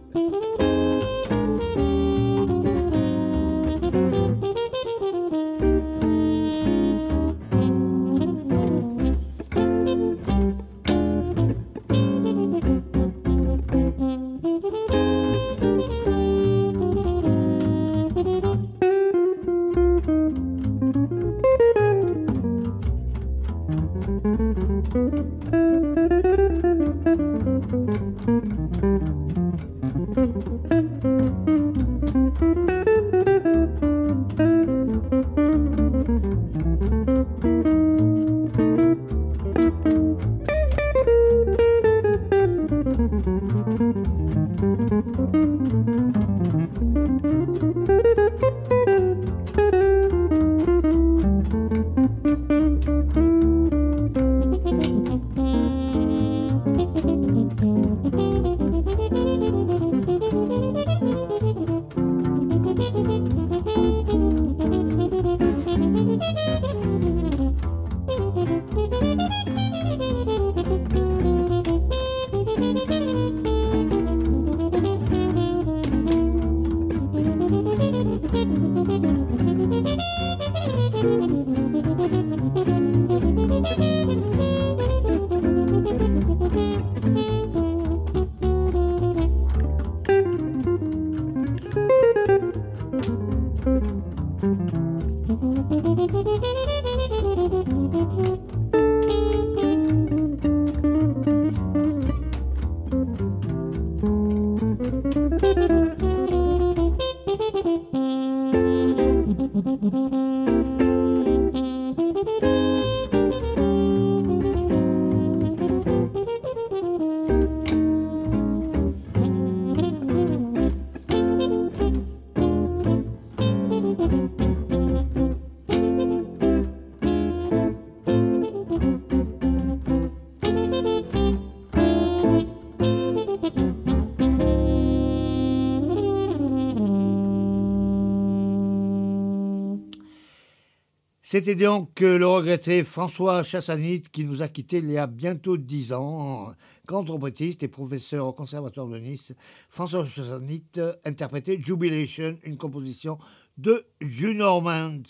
C'était 141.32 141.56
donc 141.56 142.02
euh, 142.02 142.18
le 142.18 142.28
regretté 142.28 142.84
François 142.84 143.42
Chassanit 143.42 144.02
qui 144.02 144.26
nous 144.26 144.42
a 144.42 144.50
quittés 144.50 144.80
il 144.80 144.92
y 144.92 144.98
a 144.98 145.08
bientôt 145.08 145.56
dix 145.56 145.94
ans. 145.94 146.52
Grand 146.86 147.06
trompettiste 147.06 147.64
et 147.64 147.70
professeur 147.70 148.28
au 148.28 148.34
Conservatoire 148.34 148.88
de 148.88 148.98
Nice, 148.98 149.34
François 149.70 150.04
Chassanit 150.06 150.66
interprétait 151.06 151.58
Jubilation, 151.58 152.38
une 152.44 152.58
composition 152.58 153.18
de 153.58 153.86
Junior 154.02 154.62
Mans. 154.62 155.04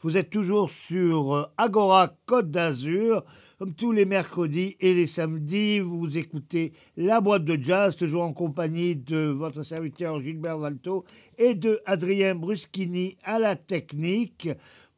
Vous 0.00 0.16
êtes 0.16 0.30
toujours 0.30 0.70
sur 0.70 1.34
euh, 1.34 1.44
Agora 1.58 2.16
Côte 2.24 2.50
d'Azur. 2.50 3.22
Comme 3.58 3.74
tous 3.74 3.92
les 3.92 4.06
mercredis 4.06 4.76
et 4.80 4.94
les 4.94 5.06
samedis, 5.06 5.80
vous 5.80 6.16
écoutez 6.16 6.72
la 6.96 7.20
boîte 7.20 7.44
de 7.44 7.60
jazz, 7.60 7.96
toujours 7.96 8.22
en 8.22 8.32
compagnie 8.32 8.96
de 8.96 9.26
votre 9.26 9.62
serviteur 9.62 10.20
Gilbert 10.20 10.58
Valto 10.58 11.04
et 11.36 11.54
de 11.54 11.82
Adrien 11.84 12.34
Bruschini 12.34 13.18
à 13.24 13.38
la 13.38 13.56
technique 13.56 14.48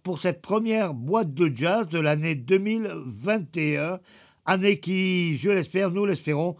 pour 0.02 0.18
cette 0.18 0.42
première 0.42 0.94
boîte 0.94 1.34
de 1.34 1.50
jazz 1.54 1.88
de 1.88 1.98
l'année 1.98 2.34
2021, 2.34 4.00
année 4.46 4.80
qui, 4.80 5.36
je 5.36 5.50
l'espère, 5.50 5.90
nous 5.90 6.06
l'espérons, 6.06 6.56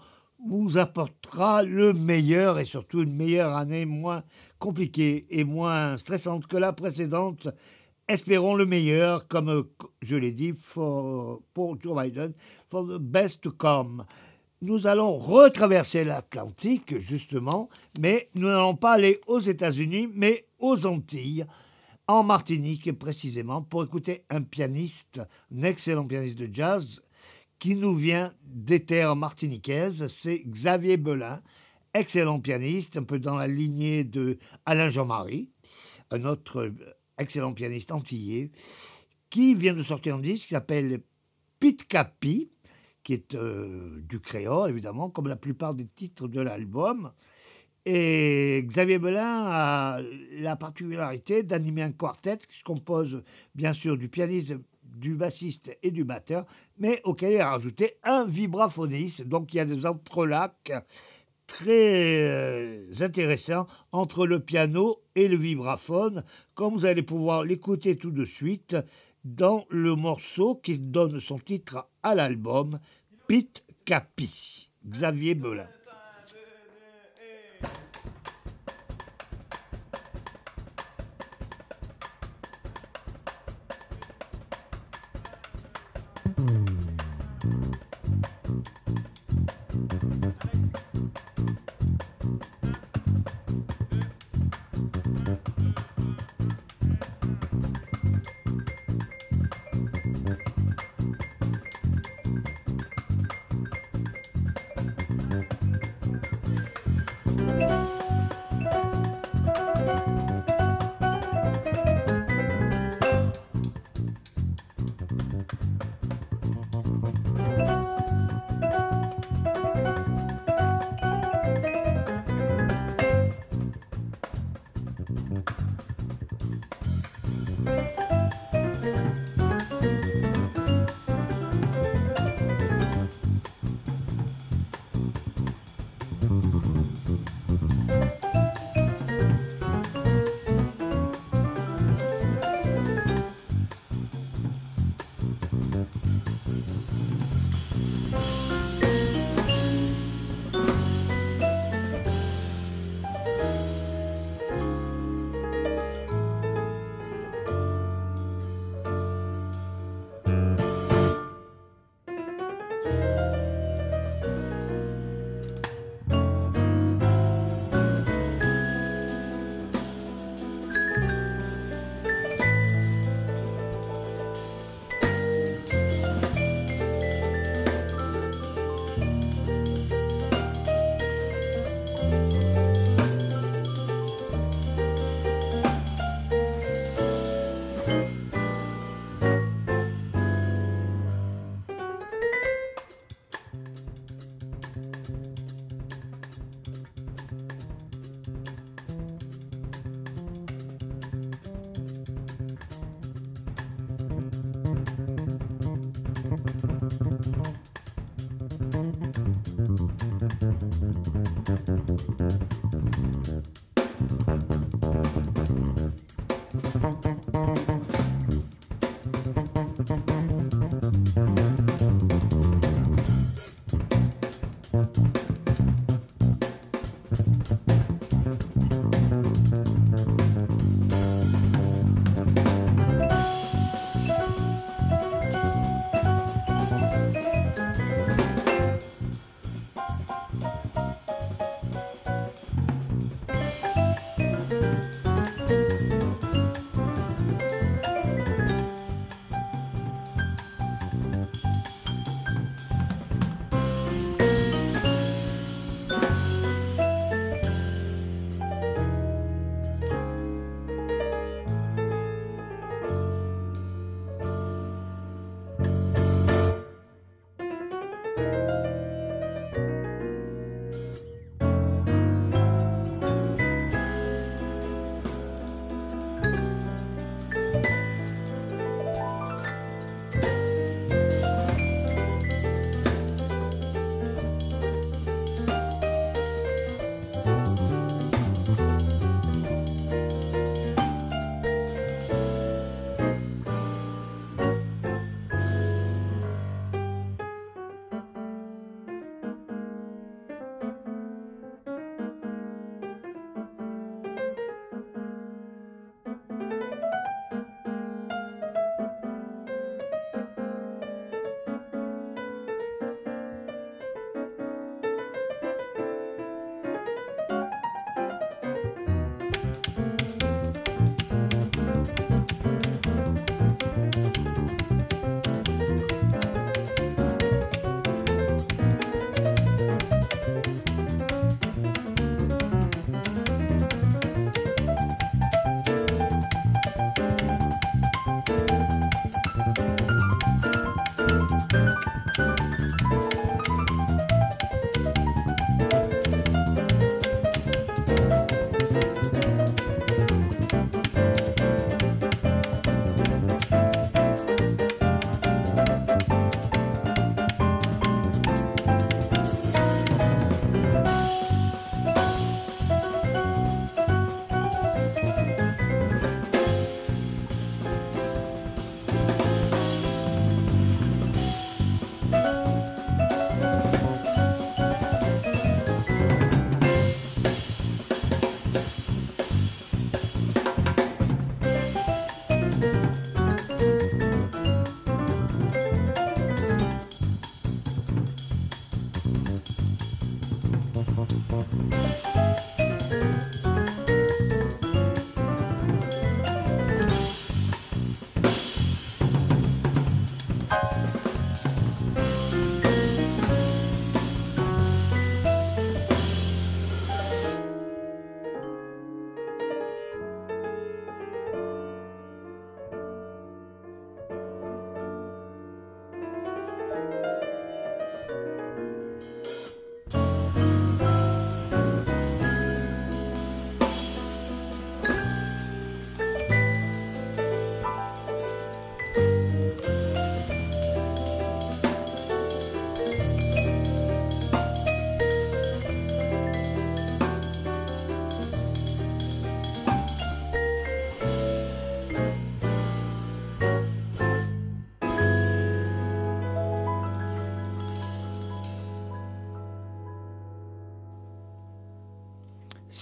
vous 0.46 0.78
apportera 0.78 1.62
le 1.62 1.92
meilleur 1.92 2.58
et 2.58 2.64
surtout 2.64 3.02
une 3.02 3.14
meilleure 3.14 3.54
année 3.54 3.84
moins 3.84 4.22
compliquée 4.58 5.26
et 5.30 5.44
moins 5.44 5.98
stressante 5.98 6.46
que 6.46 6.56
la 6.56 6.72
précédente. 6.72 7.48
Espérons 8.08 8.54
le 8.54 8.66
meilleur, 8.66 9.28
comme 9.28 9.64
je 10.02 10.16
l'ai 10.16 10.32
dit 10.32 10.52
pour 10.74 11.80
Joe 11.80 12.02
Biden, 12.02 12.32
for 12.68 12.86
the 12.86 12.98
best 12.98 13.42
to 13.42 13.52
come. 13.52 14.04
Nous 14.62 14.86
allons 14.86 15.12
retraverser 15.12 16.04
l'Atlantique, 16.04 16.98
justement, 16.98 17.68
mais 17.98 18.28
nous 18.34 18.48
n'allons 18.48 18.76
pas 18.76 18.92
aller 18.92 19.20
aux 19.26 19.40
États-Unis, 19.40 20.08
mais 20.12 20.46
aux 20.58 20.86
Antilles 20.86 21.46
en 22.10 22.24
Martinique 22.24 22.90
précisément, 22.98 23.62
pour 23.62 23.84
écouter 23.84 24.24
un 24.30 24.42
pianiste, 24.42 25.20
un 25.54 25.62
excellent 25.62 26.06
pianiste 26.06 26.38
de 26.38 26.52
jazz, 26.52 27.02
qui 27.60 27.76
nous 27.76 27.94
vient 27.94 28.32
des 28.42 28.84
terres 28.84 29.14
martiniquaises, 29.14 30.06
c'est 30.08 30.40
Xavier 30.40 30.96
Belin, 30.96 31.40
excellent 31.94 32.40
pianiste, 32.40 32.96
un 32.96 33.04
peu 33.04 33.20
dans 33.20 33.36
la 33.36 33.46
lignée 33.46 34.02
de 34.02 34.38
Alain 34.66 34.88
Jean-Marie, 34.88 35.50
un 36.10 36.24
autre 36.24 36.72
excellent 37.16 37.52
pianiste 37.52 37.92
antillais, 37.92 38.50
qui 39.28 39.54
vient 39.54 39.74
de 39.74 39.82
sortir 39.82 40.16
un 40.16 40.20
disque 40.20 40.48
qui 40.48 40.54
s'appelle 40.54 41.02
Pitcapi, 41.60 42.50
qui 43.04 43.12
est 43.12 43.34
euh, 43.36 44.00
du 44.02 44.18
créole 44.18 44.70
évidemment, 44.70 45.10
comme 45.10 45.28
la 45.28 45.36
plupart 45.36 45.74
des 45.74 45.86
titres 45.86 46.26
de 46.26 46.40
l'album. 46.40 47.12
Et 47.92 48.62
Xavier 48.68 49.00
Belin 49.00 49.46
a 49.48 50.00
la 50.38 50.54
particularité 50.54 51.42
d'animer 51.42 51.82
un 51.82 51.90
quartet 51.90 52.38
qui 52.38 52.56
se 52.56 52.62
compose 52.62 53.24
bien 53.56 53.72
sûr 53.72 53.98
du 53.98 54.08
pianiste, 54.08 54.54
du 54.84 55.16
bassiste 55.16 55.76
et 55.82 55.90
du 55.90 56.04
batteur, 56.04 56.46
mais 56.78 57.00
auquel 57.02 57.32
il 57.32 57.40
a 57.40 57.50
rajouté 57.50 57.96
un 58.04 58.24
vibraphoniste. 58.24 59.24
Donc 59.24 59.52
il 59.52 59.56
y 59.56 59.60
a 59.60 59.64
des 59.64 59.86
entrelacs 59.86 60.72
très 61.48 62.28
euh, 62.28 62.92
intéressants 63.00 63.66
entre 63.90 64.24
le 64.24 64.38
piano 64.38 65.02
et 65.16 65.26
le 65.26 65.36
vibraphone, 65.36 66.22
comme 66.54 66.74
vous 66.74 66.86
allez 66.86 67.02
pouvoir 67.02 67.42
l'écouter 67.42 67.96
tout 67.96 68.12
de 68.12 68.24
suite 68.24 68.76
dans 69.24 69.64
le 69.68 69.96
morceau 69.96 70.54
qui 70.54 70.78
donne 70.78 71.18
son 71.18 71.40
titre 71.40 71.88
à 72.04 72.14
l'album, 72.14 72.78
Pit 73.26 73.64
Capi, 73.84 74.70
Xavier 74.86 75.34
Belin. 75.34 75.66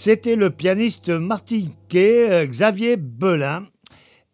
C'était 0.00 0.36
le 0.36 0.50
pianiste 0.50 1.08
martiniquais 1.08 2.30
euh, 2.30 2.46
Xavier 2.46 2.96
Belin, 2.96 3.66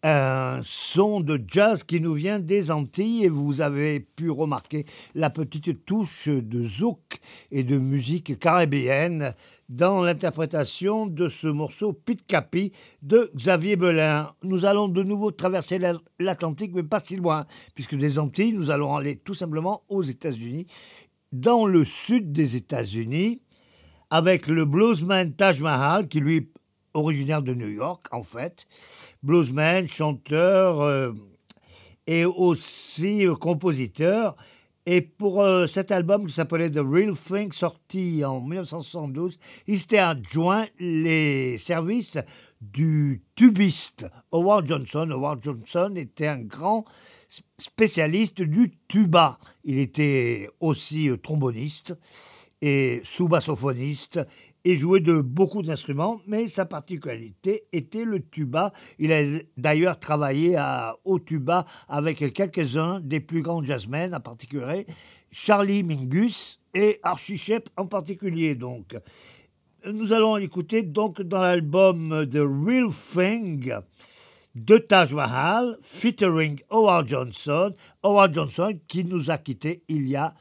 un 0.03 0.61
son 0.63 1.21
de 1.21 1.41
jazz 1.49 1.85
qui 1.85 2.03
nous 2.03 2.13
vient 2.13 2.39
des 2.39 2.71
Antilles 2.71 3.25
et 3.25 3.31
vous 3.31 3.63
avez 3.63 4.01
pu 4.01 4.29
remarquer 4.29 4.85
la 5.15 5.31
petite 5.31 5.87
touche 5.87 6.29
de 6.29 6.61
zouk 6.61 7.19
et 7.51 7.65
de 7.65 7.79
musique 7.79 8.39
caribéenne 8.39 9.33
dans 9.71 10.03
l'interprétation 10.03 11.07
de 11.07 11.29
ce 11.29 11.47
morceau 11.47 11.95
Pit 11.95 12.27
Capi 12.27 12.71
de 13.01 13.33
Xavier 13.35 13.77
Belin. 13.77 14.35
Nous 14.43 14.67
allons 14.67 14.89
de 14.89 15.03
nouveau 15.03 15.31
traverser 15.31 15.81
l'Atlantique, 16.19 16.73
mais 16.75 16.83
pas 16.83 16.99
si 16.99 17.17
loin, 17.17 17.47
puisque 17.75 17.97
des 17.97 18.19
Antilles, 18.19 18.53
nous 18.53 18.69
allons 18.69 18.95
aller 18.97 19.17
tout 19.17 19.33
simplement 19.33 19.83
aux 19.89 20.03
États-Unis. 20.03 20.67
Dans 21.33 21.65
le 21.65 21.85
sud 21.85 22.33
des 22.33 22.55
États-Unis, 22.55 23.41
avec 24.15 24.47
le 24.47 24.65
bluesman 24.65 25.35
Taj 25.35 25.61
Mahal, 25.61 26.07
qui 26.07 26.21
lui 26.21 26.37
est 26.37 26.49
originaire 26.93 27.43
de 27.43 27.53
New 27.53 27.69
York, 27.69 28.07
en 28.13 28.23
fait. 28.23 28.69
Bluesman, 29.25 29.89
chanteur 29.89 30.83
euh, 30.83 31.11
et 32.07 32.25
aussi 32.25 33.27
euh, 33.27 33.35
compositeur. 33.35 34.37
Et 34.87 35.01
pour 35.01 35.43
euh, 35.43 35.67
cet 35.67 35.91
album 35.91 36.29
qui 36.29 36.33
s'appelait 36.33 36.71
The 36.71 36.79
Real 36.79 37.17
Thing, 37.17 37.51
sorti 37.51 38.25
en 38.25 38.41
1972, 38.41 39.37
il 39.67 39.81
s'était 39.81 39.99
adjoint 39.99 40.69
les 40.79 41.59
services 41.59 42.17
du 42.61 43.21
tubiste 43.35 44.07
Howard 44.31 44.69
Johnson. 44.69 45.09
Howard 45.11 45.43
Johnson 45.43 45.93
était 45.97 46.29
un 46.29 46.39
grand 46.39 46.85
spécialiste 47.59 48.43
du 48.43 48.79
tuba. 48.87 49.41
Il 49.65 49.81
était 49.81 50.49
aussi 50.61 51.11
tromboniste 51.21 51.97
et 52.67 53.03
sous-bassophoniste 53.05 54.21
et 54.65 54.75
jouait 54.75 55.01
de 55.01 55.21
beaucoup 55.21 55.61
d'instruments, 55.61 56.23
mais 56.27 56.47
sa 56.47 56.65
particularité 56.65 57.65
était 57.73 58.07
le 58.07 58.21
tuba. 58.21 58.73
Il 58.99 59.13
a 59.13 59.21
d'ailleurs 59.59 60.01
travaillé 60.01 60.57
à, 60.57 60.97
au 61.05 61.19
tuba 61.19 61.67
avec 61.91 62.33
quelques-uns 62.33 63.01
des 63.01 63.21
plus 63.21 63.43
grands 63.43 63.63
jazzmen, 63.63 64.15
en 64.15 64.21
particulier 64.21 64.87
Charlie 65.31 65.83
Mingus 65.83 66.59
et 66.73 67.01
Archie 67.03 67.37
Shepp 67.37 67.69
en 67.77 67.85
particulier. 67.85 68.55
Donc, 68.55 68.97
nous 69.93 70.15
allons 70.15 70.39
écouter 70.39 70.85
donc 70.85 71.21
dans 71.21 71.43
l'album 71.43 72.27
The 72.27 72.41
Real 72.41 72.89
Thing 72.91 73.75
de 74.55 74.79
Taj 74.79 75.13
Mahal, 75.13 75.77
featuring 75.83 76.61
Howard 76.71 77.09
Johnson, 77.09 77.75
Howard 78.03 78.33
Johnson 78.33 78.73
qui 78.89 79.05
nous 79.05 79.31
a 79.31 79.37
quittés 79.37 79.83
il 79.89 80.09
y 80.09 80.17
a 80.17 80.33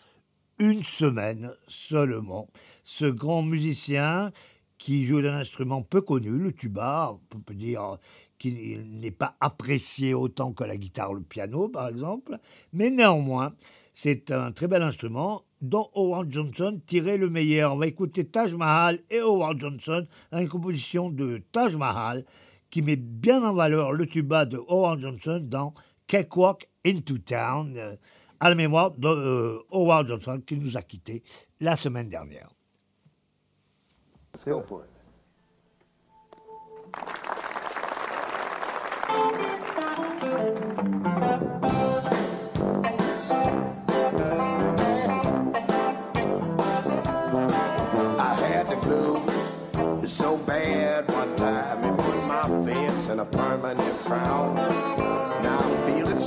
une 0.64 0.84
semaine 0.84 1.52
seulement. 1.68 2.48
Ce 2.84 3.04
grand 3.04 3.42
musicien 3.42 4.32
qui 4.78 5.04
joue 5.04 5.22
d'un 5.22 5.36
instrument 5.36 5.82
peu 5.82 6.02
connu, 6.02 6.38
le 6.38 6.54
tuba, 6.54 7.18
on 7.36 7.40
peut 7.40 7.54
dire 7.54 7.98
qu'il 8.40 9.00
n'est 9.00 9.12
pas 9.12 9.36
apprécié 9.42 10.14
autant 10.14 10.54
que 10.54 10.64
la 10.64 10.78
guitare 10.78 11.12
ou 11.12 11.16
le 11.16 11.22
piano, 11.22 11.68
par 11.68 11.90
exemple, 11.90 12.38
mais 12.72 12.92
néanmoins, 12.92 13.54
c'est 13.94 14.32
un 14.32 14.54
très 14.54 14.70
bel 14.70 14.82
instrument 14.82 15.44
dont 15.62 15.90
Howard 15.96 16.32
Johnson 16.32 16.82
tirait 16.86 17.18
le 17.18 17.30
meilleur. 17.30 17.74
On 17.74 17.78
va 17.78 17.88
écouter 17.88 18.26
Taj 18.26 18.54
Mahal 18.54 19.00
et 19.10 19.20
Howard 19.20 19.60
Johnson 19.60 20.06
une 20.32 20.48
composition 20.48 21.10
de 21.10 21.42
Taj 21.52 21.76
Mahal 21.76 22.26
qui 22.70 22.82
met 22.82 22.96
bien 22.96 23.44
en 23.44 23.54
valeur 23.54 23.92
le 23.92 24.08
tuba 24.08 24.46
de 24.46 24.58
Howard 24.58 25.02
Johnson 25.02 25.42
dans 25.44 25.74
Cakewalk 26.08 26.70
into 26.86 27.18
Town 27.18 27.98
à 28.44 28.50
la 28.50 28.56
mémoire 28.56 28.92
de 28.92 29.08
euh, 29.08 29.60
Howard 29.72 30.06
Johnson 30.06 30.42
qui 30.46 30.58
nous 30.58 30.76
a 30.76 30.82
quittés 30.82 31.24
la 31.62 31.78
semaine 31.78 32.10
dernière. 32.10 32.50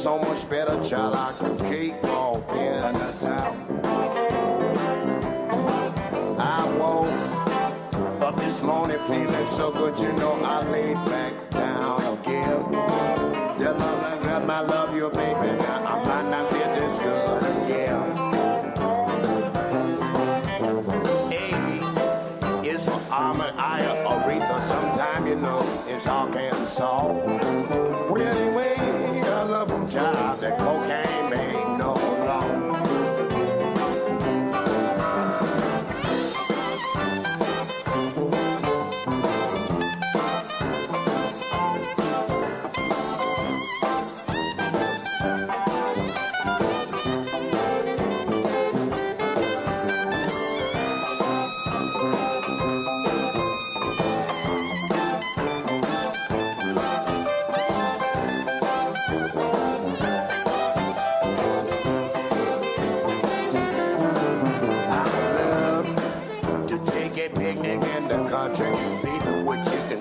So 0.06 0.20
much 0.20 0.48
better, 0.48 0.80
child. 0.84 1.16
I 1.16 1.32
can 1.36 1.58
keep 1.68 2.00
walking 2.04 2.78
town. 3.18 3.54
I 6.38 6.76
woke 6.78 8.22
up 8.22 8.36
this 8.36 8.62
morning 8.62 9.00
feeling 9.00 9.46
so 9.48 9.72
good, 9.72 9.98
you 9.98 10.12
know 10.12 10.34
I 10.44 10.62
laid 10.70 10.94
back 11.06 11.50
down 11.50 12.00
again. 12.18 12.72
Yeah, 13.58 13.70
love, 13.70 14.24
love, 14.24 14.48
I 14.48 14.60
love 14.60 14.94
you, 14.94 15.10
baby. 15.10 15.58
Now 15.58 15.84
I 15.84 16.04
might 16.04 16.30
not 16.30 16.52
feel 16.52 16.70
this 16.76 17.00
good 17.00 17.42
again. 17.64 18.04
A 21.32 22.62
is 22.64 22.84
for 22.84 23.00
Armand, 23.12 23.58
I 23.58 23.80
Aretha. 24.06 24.62
Sometime 24.62 25.26
you 25.26 25.34
know 25.34 25.58
it's. 25.88 26.06
Well, 26.06 26.28
anyway, 26.36 26.50
I 27.72 27.85
job. 29.96 30.55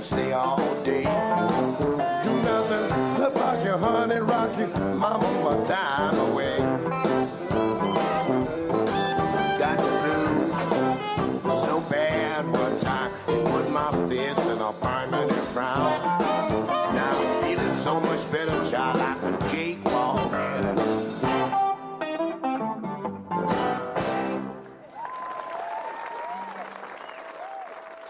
Stay 0.05 0.31
all 0.33 0.57
day. 0.83 1.01
Do 1.01 2.31
nothing 2.43 3.19
look 3.19 3.35
like 3.35 3.65
your 3.65 3.79
honey 3.79 4.19
rock 4.19 4.51
rocky, 4.55 4.67
mama, 4.95 5.27
my 5.43 5.63
time 5.63 6.15
away. 6.29 6.57
Got 9.57 9.77
the 9.79 9.91
blues 10.03 11.59
so 11.63 11.81
bad 11.89 12.45
time, 12.81 13.11
it 13.27 13.45
put 13.45 13.71
my 13.71 13.91
fist 14.07 14.45
in 14.47 14.59
a 14.59 14.71
permanent 14.73 15.31
frown. 15.33 15.99
Now 16.93 17.13
I'm 17.17 17.43
feeling 17.43 17.73
so 17.73 17.99
much 17.99 18.31
better, 18.31 18.63
child, 18.69 18.94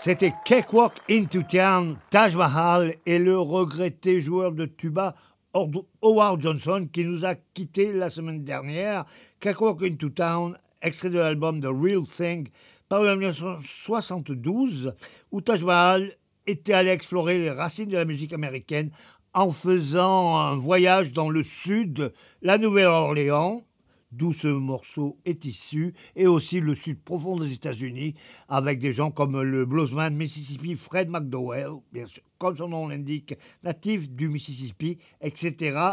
C'était 0.06 0.36
Cakewalk 0.46 0.94
into 1.10 1.42
Town, 1.42 1.98
Taj 2.12 2.36
Mahal 2.36 2.94
et 3.08 3.18
le 3.18 3.40
regretté 3.40 4.22
joueur 4.22 4.52
de 4.52 4.68
tuba 4.68 5.16
Howard 5.56 6.40
Johnson 6.40 6.88
qui 6.94 7.06
nous 7.06 7.26
a 7.26 7.34
quittés 7.34 7.92
la 7.92 8.12
semaine 8.12 8.44
dernière. 8.44 9.06
Cakewalk 9.40 9.82
into 9.82 10.10
Town, 10.10 10.56
extrait 10.84 11.10
de 11.10 11.18
l'album 11.18 11.60
The 11.60 11.70
Real 11.72 12.06
Thing, 12.06 12.48
paru 12.88 13.10
en 13.10 13.16
1972, 13.16 14.94
où 15.32 15.42
Taj 15.42 15.64
Mahal 15.64 16.14
était 16.46 16.74
allé 16.74 16.92
explorer 16.92 17.40
les 17.40 17.50
racines 17.50 17.90
de 17.90 17.98
la 17.98 18.06
musique 18.06 18.34
américaine 18.34 18.92
en 19.34 19.50
faisant 19.50 20.38
un 20.38 20.56
voyage 20.56 21.14
dans 21.14 21.32
le 21.32 21.42
sud, 21.42 22.14
la 22.44 22.60
Nouvelle-Orléans, 22.60 23.64
d'où 24.12 24.34
ce 24.34 24.48
morceau 24.48 25.20
est 25.26 25.46
issu, 25.46 25.94
et 26.16 26.28
aussi 26.28 26.60
le 26.60 26.76
sud 26.76 27.04
profond 27.04 27.38
des 27.38 27.54
États-Unis, 27.54 28.14
avec 28.48 28.80
des 28.80 28.94
gens 28.94 29.12
comme 29.12 29.42
le 29.42 29.66
bluesman 29.66 30.16
Mississippi 30.16 30.76
Fred 30.76 31.10
McDowell, 31.10 31.72
bien 31.92 32.06
sûr, 32.06 32.24
comme 32.38 32.56
son 32.56 32.70
nom 32.70 32.88
l'indique, 32.88 33.36
natif 33.64 34.10
du 34.10 34.30
Mississippi, 34.30 34.98
etc., 35.22 35.92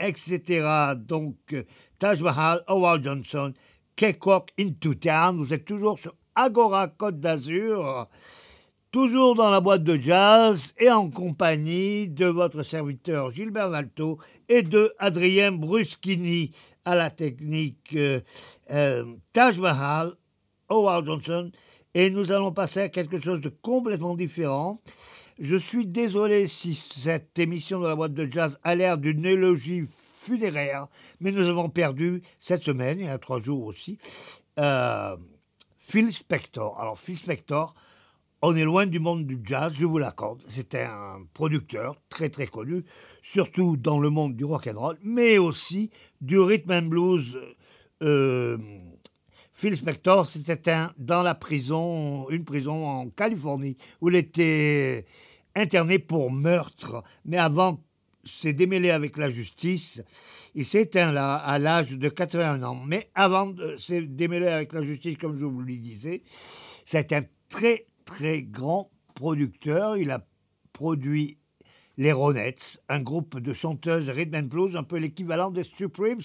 etc. 0.00 0.94
Donc, 0.96 1.36
Taj 1.98 2.22
Mahal, 2.22 2.62
Howard 2.66 3.04
Johnson, 3.04 3.52
Cakewalk 3.96 4.50
into 4.58 4.94
Town, 4.94 5.36
vous 5.36 5.52
êtes 5.52 5.64
toujours 5.64 5.98
sur 5.98 6.14
Agora 6.34 6.88
Côte 6.88 7.20
d'Azur, 7.20 8.08
toujours 8.92 9.34
dans 9.34 9.48
la 9.48 9.60
boîte 9.60 9.84
de 9.84 9.96
jazz 9.96 10.74
et 10.78 10.90
en 10.90 11.10
compagnie 11.10 12.10
de 12.10 12.26
votre 12.26 12.62
serviteur 12.62 13.30
Gilbert 13.30 13.70
Nalto 13.70 14.18
et 14.50 14.62
de 14.62 14.92
Adrien 14.98 15.50
Bruschini 15.50 16.52
à 16.84 16.94
la 16.94 17.08
technique 17.08 17.94
euh, 17.94 18.20
euh, 18.70 19.04
Taj 19.32 19.58
Mahal, 19.58 20.12
Howard 20.68 21.06
Johnson 21.06 21.50
Et 21.94 22.10
nous 22.10 22.32
allons 22.32 22.52
passer 22.52 22.80
à 22.80 22.88
quelque 22.90 23.18
chose 23.18 23.40
de 23.40 23.48
complètement 23.48 24.14
différent. 24.14 24.82
Je 25.38 25.56
suis 25.56 25.86
désolé 25.86 26.46
si 26.46 26.74
cette 26.74 27.38
émission 27.38 27.80
de 27.80 27.86
la 27.86 27.96
boîte 27.96 28.12
de 28.12 28.30
jazz 28.30 28.58
a 28.62 28.74
l'air 28.74 28.98
d'une 28.98 29.24
élogie 29.24 29.84
funéraire, 30.18 30.86
mais 31.18 31.32
nous 31.32 31.48
avons 31.48 31.70
perdu 31.70 32.20
cette 32.38 32.62
semaine, 32.62 33.00
il 33.00 33.06
y 33.06 33.08
a 33.08 33.18
trois 33.18 33.40
jours 33.40 33.64
aussi, 33.64 33.96
euh, 34.58 35.16
Phil 35.78 36.12
Spector. 36.12 36.78
Alors 36.78 36.98
Phil 36.98 37.16
Spector, 37.16 37.74
on 38.42 38.56
est 38.56 38.64
loin 38.64 38.86
du 38.86 38.98
monde 38.98 39.24
du 39.24 39.38
jazz, 39.44 39.72
je 39.78 39.86
vous 39.86 39.98
l'accorde. 39.98 40.42
C'était 40.48 40.82
un 40.82 41.20
producteur 41.32 41.94
très 42.08 42.28
très 42.28 42.48
connu, 42.48 42.84
surtout 43.22 43.76
dans 43.76 44.00
le 44.00 44.10
monde 44.10 44.34
du 44.36 44.44
rock 44.44 44.66
and 44.66 44.78
roll, 44.78 44.98
mais 45.02 45.38
aussi 45.38 45.90
du 46.20 46.38
rhythm 46.38 46.72
and 46.72 46.82
blues. 46.82 47.38
Euh, 48.02 48.58
Phil 49.52 49.76
Spector, 49.76 50.26
c'était 50.26 50.72
un 50.72 50.92
dans 50.98 51.22
la 51.22 51.36
prison, 51.36 52.28
une 52.30 52.44
prison 52.44 52.84
en 52.84 53.10
Californie, 53.10 53.76
où 54.00 54.08
il 54.08 54.16
était 54.16 55.04
interné 55.54 56.00
pour 56.00 56.32
meurtre, 56.32 57.04
mais 57.24 57.38
avant 57.38 57.80
s'est 58.24 58.52
démêlé 58.52 58.90
avec 58.90 59.16
la 59.16 59.30
justice. 59.30 60.02
Il 60.54 60.64
s'est 60.64 60.82
éteint 60.82 61.12
là 61.12 61.34
à 61.34 61.58
l'âge 61.58 61.98
de 61.98 62.08
81 62.08 62.62
ans. 62.62 62.80
Mais 62.86 63.10
avant 63.14 63.46
de 63.46 63.76
se 63.76 63.94
démêler 63.94 64.48
avec 64.48 64.72
la 64.72 64.82
justice, 64.82 65.16
comme 65.18 65.38
je 65.38 65.44
vous 65.44 65.60
le 65.60 65.76
disais, 65.76 66.22
c'est 66.84 67.12
un 67.12 67.22
très 67.48 67.86
très 68.12 68.42
grand 68.42 68.90
producteur. 69.14 69.96
Il 69.96 70.10
a 70.10 70.26
produit 70.74 71.38
les 71.96 72.12
Ronettes, 72.12 72.82
un 72.88 73.00
groupe 73.00 73.38
de 73.38 73.52
chanteuses 73.54 74.10
rhythm 74.10 74.36
and 74.36 74.48
blues, 74.48 74.76
un 74.76 74.82
peu 74.82 74.98
l'équivalent 74.98 75.50
des 75.50 75.62
Supremes, 75.62 76.20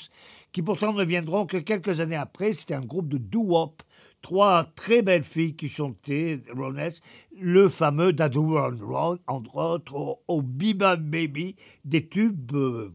qui 0.52 0.62
pourtant 0.62 0.94
ne 0.94 1.04
viendront 1.06 1.46
que 1.46 1.58
quelques 1.58 2.02
années 2.02 2.18
après. 2.18 2.52
C'était 2.52 2.74
un 2.74 2.86
groupe 2.86 3.08
de 3.08 3.18
doo-wop, 3.18 3.84
trois 4.22 4.66
très 4.76 5.02
belles 5.02 5.24
filles 5.24 5.56
qui 5.56 5.70
chantaient 5.70 6.42
Ronettes, 6.54 7.00
le 7.40 7.70
fameux 7.70 8.12
Dadu 8.12 8.40
Run 8.40 8.80
Run, 8.82 9.20
entre 9.28 9.56
autres, 9.58 9.96
au, 9.96 10.20
au 10.28 10.42
Biba 10.42 10.98
Baby, 10.98 11.56
des 11.86 12.08
tubes 12.08 12.54
euh, 12.54 12.94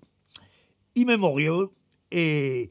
immémoriaux. 0.96 1.72
Et 2.10 2.70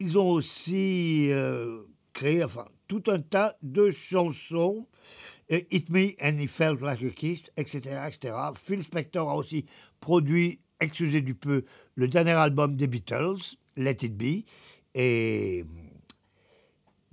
ils 0.00 0.18
ont 0.18 0.30
aussi 0.30 1.28
euh, 1.30 1.82
créé 2.14 2.42
enfin, 2.42 2.66
tout 2.86 3.02
un 3.08 3.20
tas 3.20 3.56
de 3.62 3.90
chansons 3.90 4.86
Hit 5.48 5.90
Me 5.90 6.14
and 6.20 6.38
He 6.38 6.46
Felt 6.46 6.80
Like 6.80 7.02
a 7.02 7.10
Kiss, 7.10 7.50
etc., 7.56 8.06
etc. 8.06 8.34
Phil 8.54 8.82
Spector 8.82 9.28
a 9.28 9.36
aussi 9.36 9.64
produit, 10.00 10.60
excusez 10.80 11.20
du 11.20 11.34
peu, 11.34 11.64
le 11.94 12.08
dernier 12.08 12.32
album 12.32 12.76
des 12.76 12.86
Beatles, 12.86 13.56
Let 13.76 13.98
It 14.02 14.16
Be. 14.16 14.44
Et 14.94 15.64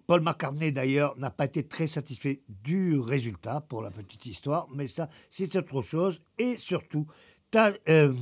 Paul 0.08 0.22
McCartney, 0.22 0.72
d'ailleurs, 0.72 1.18
n'a 1.18 1.32
pas 1.32 1.46
été 1.46 1.64
très 1.64 1.88
satisfait 1.88 2.42
du 2.64 3.00
résultat, 3.00 3.62
pour 3.62 3.82
la 3.82 3.92
petite 3.92 4.26
histoire, 4.26 4.68
mais 4.74 4.88
ça, 4.88 5.10
c'est 5.30 5.56
autre 5.56 5.82
chose. 5.82 6.22
Et 6.38 6.58
surtout, 6.58 7.08
euh, 7.90 8.14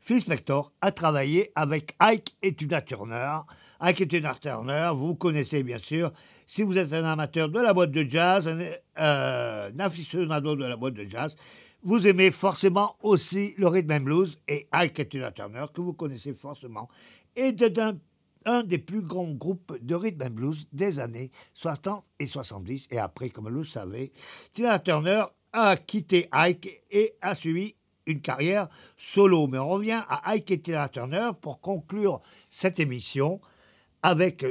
Phil 0.00 0.20
Spector 0.20 0.72
a 0.80 0.90
travaillé 0.90 1.52
avec 1.54 1.94
Ike 2.00 2.36
et 2.42 2.54
Tina 2.54 2.82
Turner. 2.82 3.38
Ike 3.80 4.00
et 4.00 4.08
Tina 4.08 4.34
Turner, 4.34 4.90
vous 4.94 5.14
connaissez 5.14 5.62
bien 5.62 5.78
sûr. 5.78 6.12
Si 6.46 6.62
vous 6.62 6.78
êtes 6.78 6.92
un 6.92 7.04
amateur 7.04 7.48
de 7.48 7.60
la 7.60 7.74
boîte 7.74 7.90
de 7.90 8.08
jazz, 8.08 8.48
un, 8.48 8.58
euh, 8.98 9.70
un 9.70 9.78
aficionado 9.78 10.56
de 10.56 10.64
la 10.64 10.76
boîte 10.76 10.94
de 10.94 11.04
jazz, 11.04 11.36
vous 11.82 12.06
aimez 12.06 12.30
forcément 12.30 12.96
aussi 13.02 13.54
le 13.58 13.68
rhythm 13.68 13.92
and 13.92 14.00
blues 14.00 14.38
et 14.48 14.66
et 14.72 15.08
Tina 15.08 15.30
Turner, 15.30 15.66
que 15.72 15.80
vous 15.80 15.92
connaissez 15.92 16.32
forcément, 16.32 16.88
et 17.34 17.52
d'un 17.52 17.98
un 18.46 18.62
des 18.62 18.78
plus 18.78 19.02
grands 19.02 19.32
groupes 19.32 19.76
de 19.82 19.94
rhythm 19.94 20.22
and 20.22 20.30
blues 20.30 20.66
des 20.72 21.00
années 21.00 21.30
60 21.52 22.04
et 22.20 22.26
70. 22.26 22.88
Et 22.92 22.98
après, 22.98 23.28
comme 23.28 23.48
vous 23.48 23.58
le 23.58 23.64
savez, 23.64 24.12
Tina 24.52 24.78
Turner 24.78 25.24
a 25.52 25.76
quitté 25.76 26.28
Ike 26.32 26.82
et 26.90 27.14
a 27.20 27.34
suivi 27.34 27.74
une 28.06 28.20
carrière 28.20 28.68
solo. 28.96 29.48
Mais 29.48 29.58
on 29.58 29.68
revient 29.68 30.02
à 30.08 30.30
Ike 30.30 30.50
et 30.52 30.60
Tina 30.60 30.88
Turner 30.88 31.30
pour 31.40 31.60
conclure 31.60 32.20
cette 32.48 32.78
émission 32.78 33.40
avec 34.06 34.46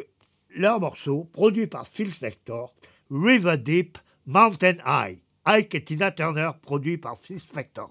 leur 0.53 0.81
morceau 0.81 1.29
produit 1.31 1.65
par 1.65 1.87
Phil 1.87 2.11
Spector, 2.11 2.75
River 3.09 3.57
Deep, 3.57 3.97
Mountain 4.25 4.75
High. 4.85 5.19
Ike 5.45 5.75
et 5.75 5.83
Tina 5.85 6.11
Turner 6.11 6.51
produit 6.61 6.97
par 6.97 7.17
Phil 7.17 7.39
Spector. 7.39 7.89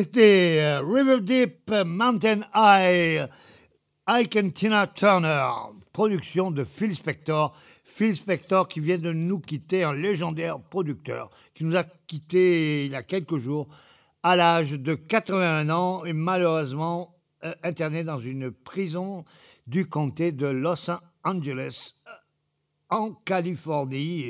C'était 0.00 0.58
euh, 0.60 0.80
River 0.80 1.20
Deep 1.20 1.72
Mountain 1.84 2.42
High, 2.54 3.28
Ike 4.06 4.36
and 4.36 4.50
Tina 4.50 4.86
Turner, 4.86 5.50
production 5.92 6.52
de 6.52 6.62
Phil 6.62 6.94
Spector. 6.94 7.52
Phil 7.84 8.14
Spector 8.14 8.68
qui 8.68 8.78
vient 8.78 8.98
de 8.98 9.10
nous 9.10 9.40
quitter, 9.40 9.82
un 9.82 9.94
légendaire 9.94 10.60
producteur 10.60 11.30
qui 11.52 11.64
nous 11.64 11.74
a 11.74 11.82
quittés 11.82 12.86
il 12.86 12.92
y 12.92 12.94
a 12.94 13.02
quelques 13.02 13.38
jours 13.38 13.66
à 14.22 14.36
l'âge 14.36 14.70
de 14.70 14.94
81 14.94 15.68
ans 15.68 16.04
et 16.04 16.12
malheureusement 16.12 17.16
euh, 17.42 17.52
interné 17.64 18.04
dans 18.04 18.20
une 18.20 18.52
prison 18.52 19.24
du 19.66 19.88
comté 19.88 20.30
de 20.30 20.46
Los 20.46 20.92
Angeles 21.24 21.94
euh, 22.06 22.10
en 22.90 23.14
Californie. 23.14 24.26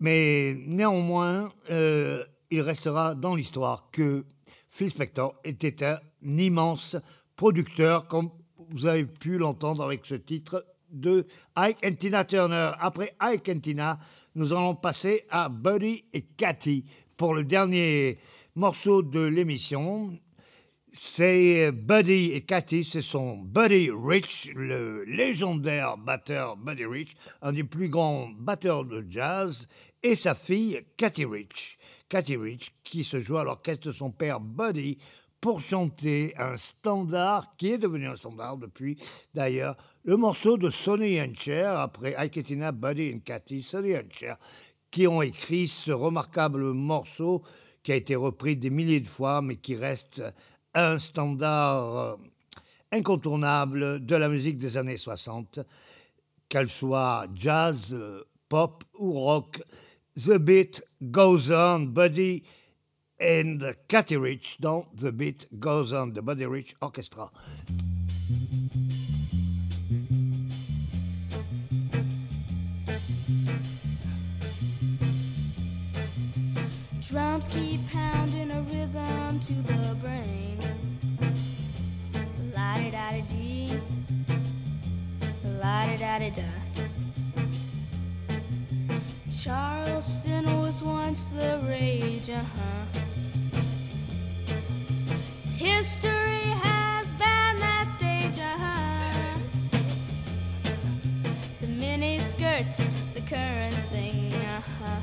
Mais 0.00 0.54
néanmoins, 0.66 1.50
il 1.70 2.60
restera 2.60 3.14
dans 3.14 3.34
l'histoire 3.34 3.88
que 3.90 4.26
Phil 4.74 4.90
Spector 4.90 5.36
était 5.44 5.84
un 5.84 6.00
immense 6.24 6.96
producteur, 7.36 8.08
comme 8.08 8.30
vous 8.70 8.86
avez 8.86 9.04
pu 9.04 9.38
l'entendre 9.38 9.84
avec 9.84 10.04
ce 10.04 10.16
titre 10.16 10.66
de 10.90 11.28
Ike 11.54 11.78
and 11.86 11.94
Tina 11.94 12.24
Turner. 12.24 12.72
Après 12.80 13.14
Ike 13.20 13.50
and 13.50 13.60
Tina, 13.60 14.00
nous 14.34 14.52
allons 14.52 14.74
passer 14.74 15.26
à 15.30 15.48
Buddy 15.48 16.04
et 16.12 16.22
Cathy 16.22 16.84
pour 17.16 17.34
le 17.34 17.44
dernier 17.44 18.18
morceau 18.56 19.02
de 19.02 19.20
l'émission. 19.20 20.18
C'est 20.90 21.70
Buddy 21.70 22.32
et 22.32 22.40
Cathy, 22.40 22.82
ce 22.82 23.00
sont 23.00 23.36
Buddy 23.38 23.92
Rich, 23.92 24.50
le 24.56 25.04
légendaire 25.04 25.96
batteur 25.98 26.56
Buddy 26.56 26.84
Rich, 26.84 27.14
un 27.42 27.52
des 27.52 27.62
plus 27.62 27.90
grands 27.90 28.28
batteurs 28.40 28.84
de 28.84 29.06
jazz, 29.08 29.68
et 30.02 30.16
sa 30.16 30.34
fille 30.34 30.80
Cathy 30.96 31.26
Rich. 31.26 31.78
Cathy 32.08 32.36
Rich 32.36 32.72
qui 32.82 33.04
se 33.04 33.18
joue 33.18 33.38
à 33.38 33.44
l'orchestre 33.44 33.88
de 33.88 33.92
son 33.92 34.10
père 34.10 34.40
Buddy 34.40 34.98
pour 35.40 35.60
chanter 35.60 36.34
un 36.38 36.56
standard 36.56 37.56
qui 37.56 37.72
est 37.72 37.78
devenu 37.78 38.06
un 38.06 38.16
standard 38.16 38.56
depuis 38.56 38.96
d'ailleurs 39.34 39.76
le 40.04 40.16
morceau 40.16 40.56
de 40.56 40.70
Sonny 40.70 41.20
and 41.20 41.34
Cher 41.34 41.78
après 41.78 42.14
Iketina, 42.16 42.72
Buddy 42.72 43.02
et 43.02 43.20
Cathy, 43.20 43.62
Sonny 43.62 43.96
and 43.96 44.10
Cher 44.10 44.38
qui 44.90 45.06
ont 45.06 45.22
écrit 45.22 45.66
ce 45.66 45.92
remarquable 45.92 46.72
morceau 46.72 47.42
qui 47.82 47.92
a 47.92 47.96
été 47.96 48.16
repris 48.16 48.56
des 48.56 48.70
milliers 48.70 49.00
de 49.00 49.08
fois 49.08 49.42
mais 49.42 49.56
qui 49.56 49.76
reste 49.76 50.22
un 50.74 50.98
standard 50.98 51.96
euh, 51.96 52.16
incontournable 52.92 54.04
de 54.04 54.16
la 54.16 54.28
musique 54.28 54.58
des 54.58 54.76
années 54.76 54.96
60, 54.96 55.60
qu'elle 56.48 56.68
soit 56.68 57.26
jazz, 57.34 57.92
euh, 57.92 58.24
pop 58.48 58.84
ou 58.98 59.12
rock. 59.12 59.62
The 60.16 60.38
Beat 60.38 60.80
Goes 61.10 61.50
On, 61.50 61.92
Buddy 61.92 62.44
and 63.18 63.74
Cathy 63.88 64.16
Rich 64.16 64.58
dans 64.60 64.86
The 64.94 65.10
Beat 65.10 65.46
Goes 65.58 65.92
On, 65.92 66.12
the 66.12 66.22
Buddy 66.22 66.46
Rich 66.46 66.76
Orchestra. 66.80 67.30
Drums 77.00 77.48
keep 77.48 77.80
pounding 77.90 78.52
a 78.52 78.60
rhythm 78.60 79.40
to 79.40 79.52
the 79.66 79.96
brain. 80.00 80.58
La 82.54 82.74
da 82.88 83.10
di 83.10 83.24
dee, 83.28 83.80
la 85.60 85.96
da 85.96 86.18
di 86.20 86.30
da. 86.30 86.63
Charleston 89.44 90.46
was 90.62 90.82
once 90.82 91.26
the 91.26 91.60
rage, 91.68 92.30
uh 92.30 92.38
huh. 92.38 92.84
History 95.54 96.48
has 96.64 97.06
banned 97.18 97.58
that 97.58 97.90
stage, 97.92 98.38
uh 98.38 98.56
huh. 98.64 99.38
The 101.60 101.66
mini 101.66 102.16
skirts, 102.16 103.02
the 103.12 103.20
current 103.20 103.74
thing, 103.92 104.32
uh 104.32 104.62
huh. 104.80 105.00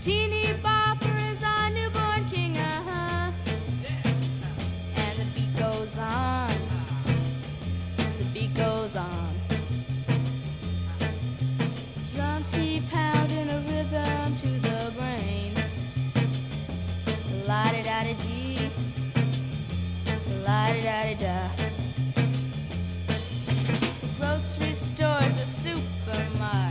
Teeny 0.00 0.44
bopper 0.62 1.32
is 1.32 1.42
our 1.42 1.70
newborn 1.70 2.24
king, 2.30 2.56
uh 2.56 2.82
huh. 2.86 3.32
And 4.94 5.18
the 5.18 5.26
beat 5.34 5.56
goes 5.56 5.98
on. 5.98 6.52
The 7.96 8.24
beat 8.32 8.54
goes 8.54 8.94
on. 8.94 9.27
To 13.90 14.48
the 14.60 14.92
brain. 14.98 15.54
La 17.46 17.70
di 17.72 17.82
da 17.82 18.02
di 18.02 18.14
dee. 18.22 18.70
La 20.44 20.68
di 20.72 20.80
da 20.80 21.04
di 21.06 21.14
da. 21.16 21.48
Grocery 24.18 24.74
stores, 24.74 25.40
a 25.40 25.46
supermart, 25.46 26.67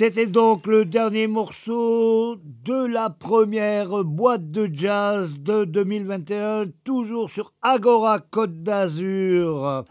C'était 0.00 0.28
donc 0.28 0.66
le 0.66 0.86
dernier 0.86 1.26
morceau 1.26 2.36
de 2.42 2.86
la 2.86 3.10
première 3.10 4.02
boîte 4.02 4.50
de 4.50 4.66
jazz 4.72 5.38
de 5.40 5.66
2021, 5.66 6.68
toujours 6.84 7.28
sur 7.28 7.52
Agora 7.60 8.18
Côte 8.18 8.62
d'Azur, 8.62 9.84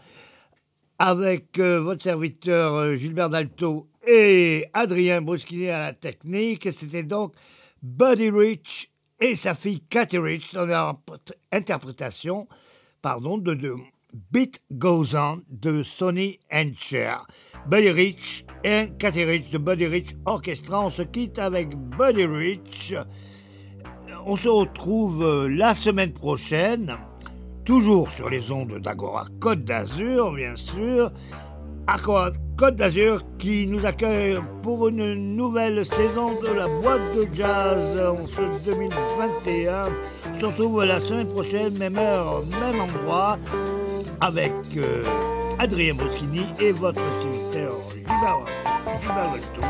avec 0.98 1.60
euh, 1.60 1.78
votre 1.80 2.02
serviteur 2.02 2.74
euh, 2.74 2.96
Gilbert 2.96 3.30
Dalto 3.30 3.88
et 4.04 4.66
Adrien 4.74 5.22
Bruschini 5.22 5.68
à 5.68 5.78
la 5.78 5.92
technique. 5.92 6.72
C'était 6.72 7.04
donc 7.04 7.32
Buddy 7.80 8.30
Rich 8.30 8.90
et 9.20 9.36
sa 9.36 9.54
fille 9.54 9.80
Cathy 9.88 10.18
Rich 10.18 10.54
dans 10.54 10.66
leur 10.66 11.00
interprétation 11.52 12.48
pardon, 13.00 13.38
de, 13.38 13.54
de 13.54 13.76
Beat 14.32 14.60
Goes 14.72 15.14
On 15.14 15.42
de 15.48 15.84
Sonny 15.84 16.40
and 16.52 16.72
Cher. 16.74 17.24
Buddy 17.68 17.90
Rich 17.90 18.44
et 18.64 18.90
Cathy 18.98 19.24
Rich 19.24 19.50
de 19.50 19.58
Buddy 19.58 19.86
Rich 19.86 20.16
Orchestra. 20.24 20.84
On 20.84 20.90
se 20.90 21.02
quitte 21.02 21.38
avec 21.38 21.76
Buddy 21.76 22.26
Rich. 22.26 22.94
On 24.26 24.36
se 24.36 24.48
retrouve 24.48 25.22
euh, 25.22 25.48
la 25.48 25.74
semaine 25.74 26.12
prochaine, 26.12 26.96
toujours 27.64 28.10
sur 28.10 28.28
les 28.28 28.52
ondes 28.52 28.78
d'Agora 28.78 29.26
Côte 29.40 29.64
d'Azur, 29.64 30.32
bien 30.32 30.56
sûr. 30.56 31.10
Agora 31.86 32.30
Côte 32.56 32.76
d'Azur 32.76 33.24
qui 33.38 33.66
nous 33.66 33.86
accueille 33.86 34.38
pour 34.62 34.88
une 34.88 35.34
nouvelle 35.34 35.84
saison 35.84 36.38
de 36.40 36.52
la 36.54 36.68
boîte 36.68 37.16
de 37.16 37.26
jazz 37.34 37.98
en 37.98 38.26
ce 38.26 38.42
2021. 38.70 39.84
On 40.34 40.38
se 40.38 40.46
retrouve 40.46 40.84
la 40.84 41.00
semaine 41.00 41.28
prochaine, 41.28 41.76
même 41.78 41.96
heure, 41.96 42.42
même 42.60 42.80
endroit, 42.80 43.38
avec 44.20 44.52
euh, 44.76 45.02
Adrien 45.60 45.92
Moschini 45.92 46.46
et 46.58 46.72
votre 46.72 47.02
serviteur 47.20 47.74
Walto. 49.30 49.60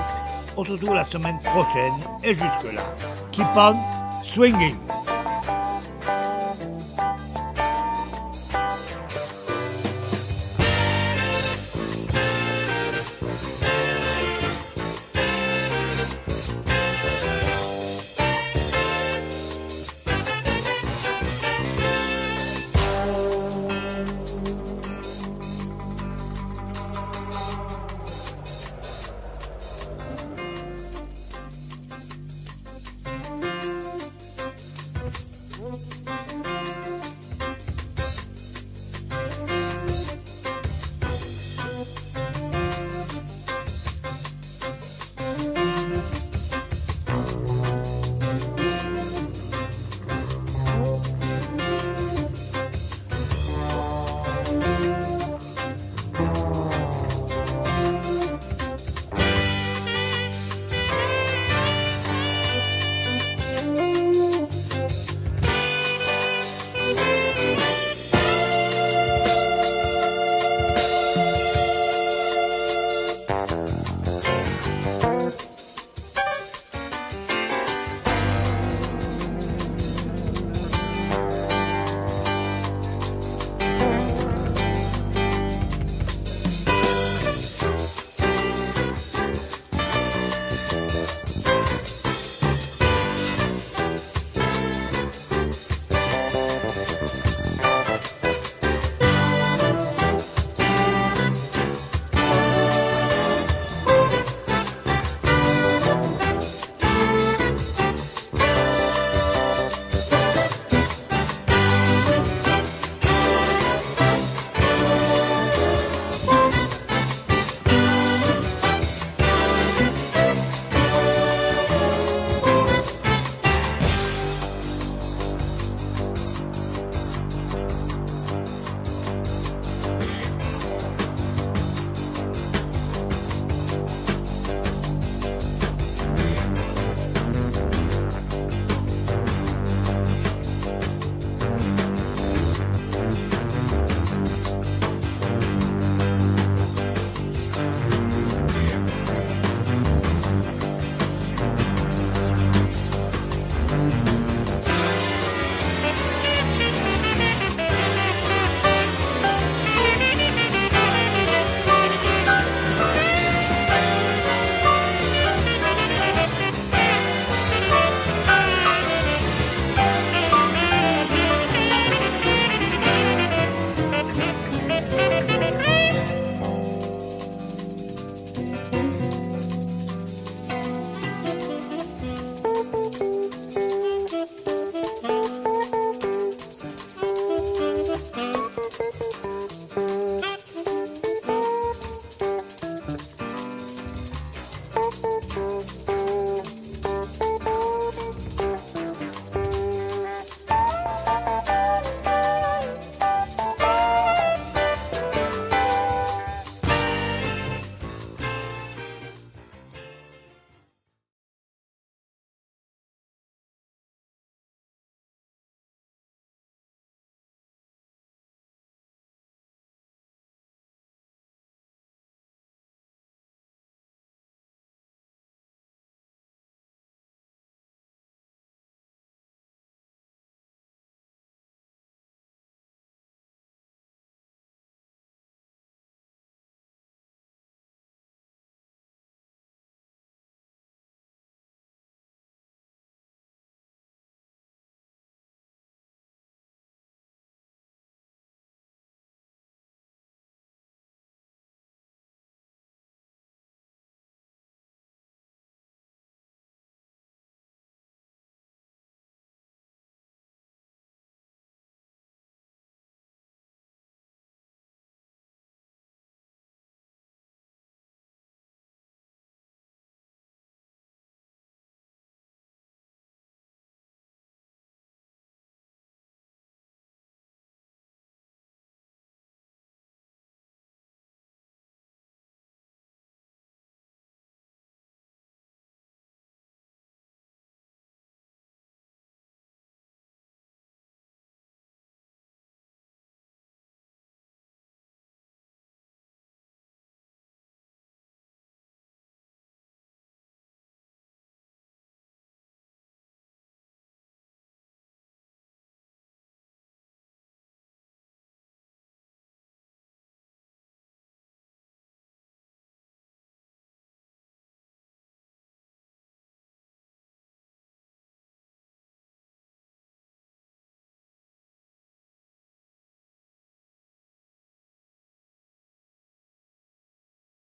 On 0.56 0.62
se 0.62 0.72
retrouve 0.72 0.94
la 0.94 1.02
semaine 1.02 1.38
prochaine 1.40 1.92
et 2.22 2.32
jusque-là, 2.32 2.94
keep 3.32 3.46
on 3.56 3.74
swinging! 4.22 4.76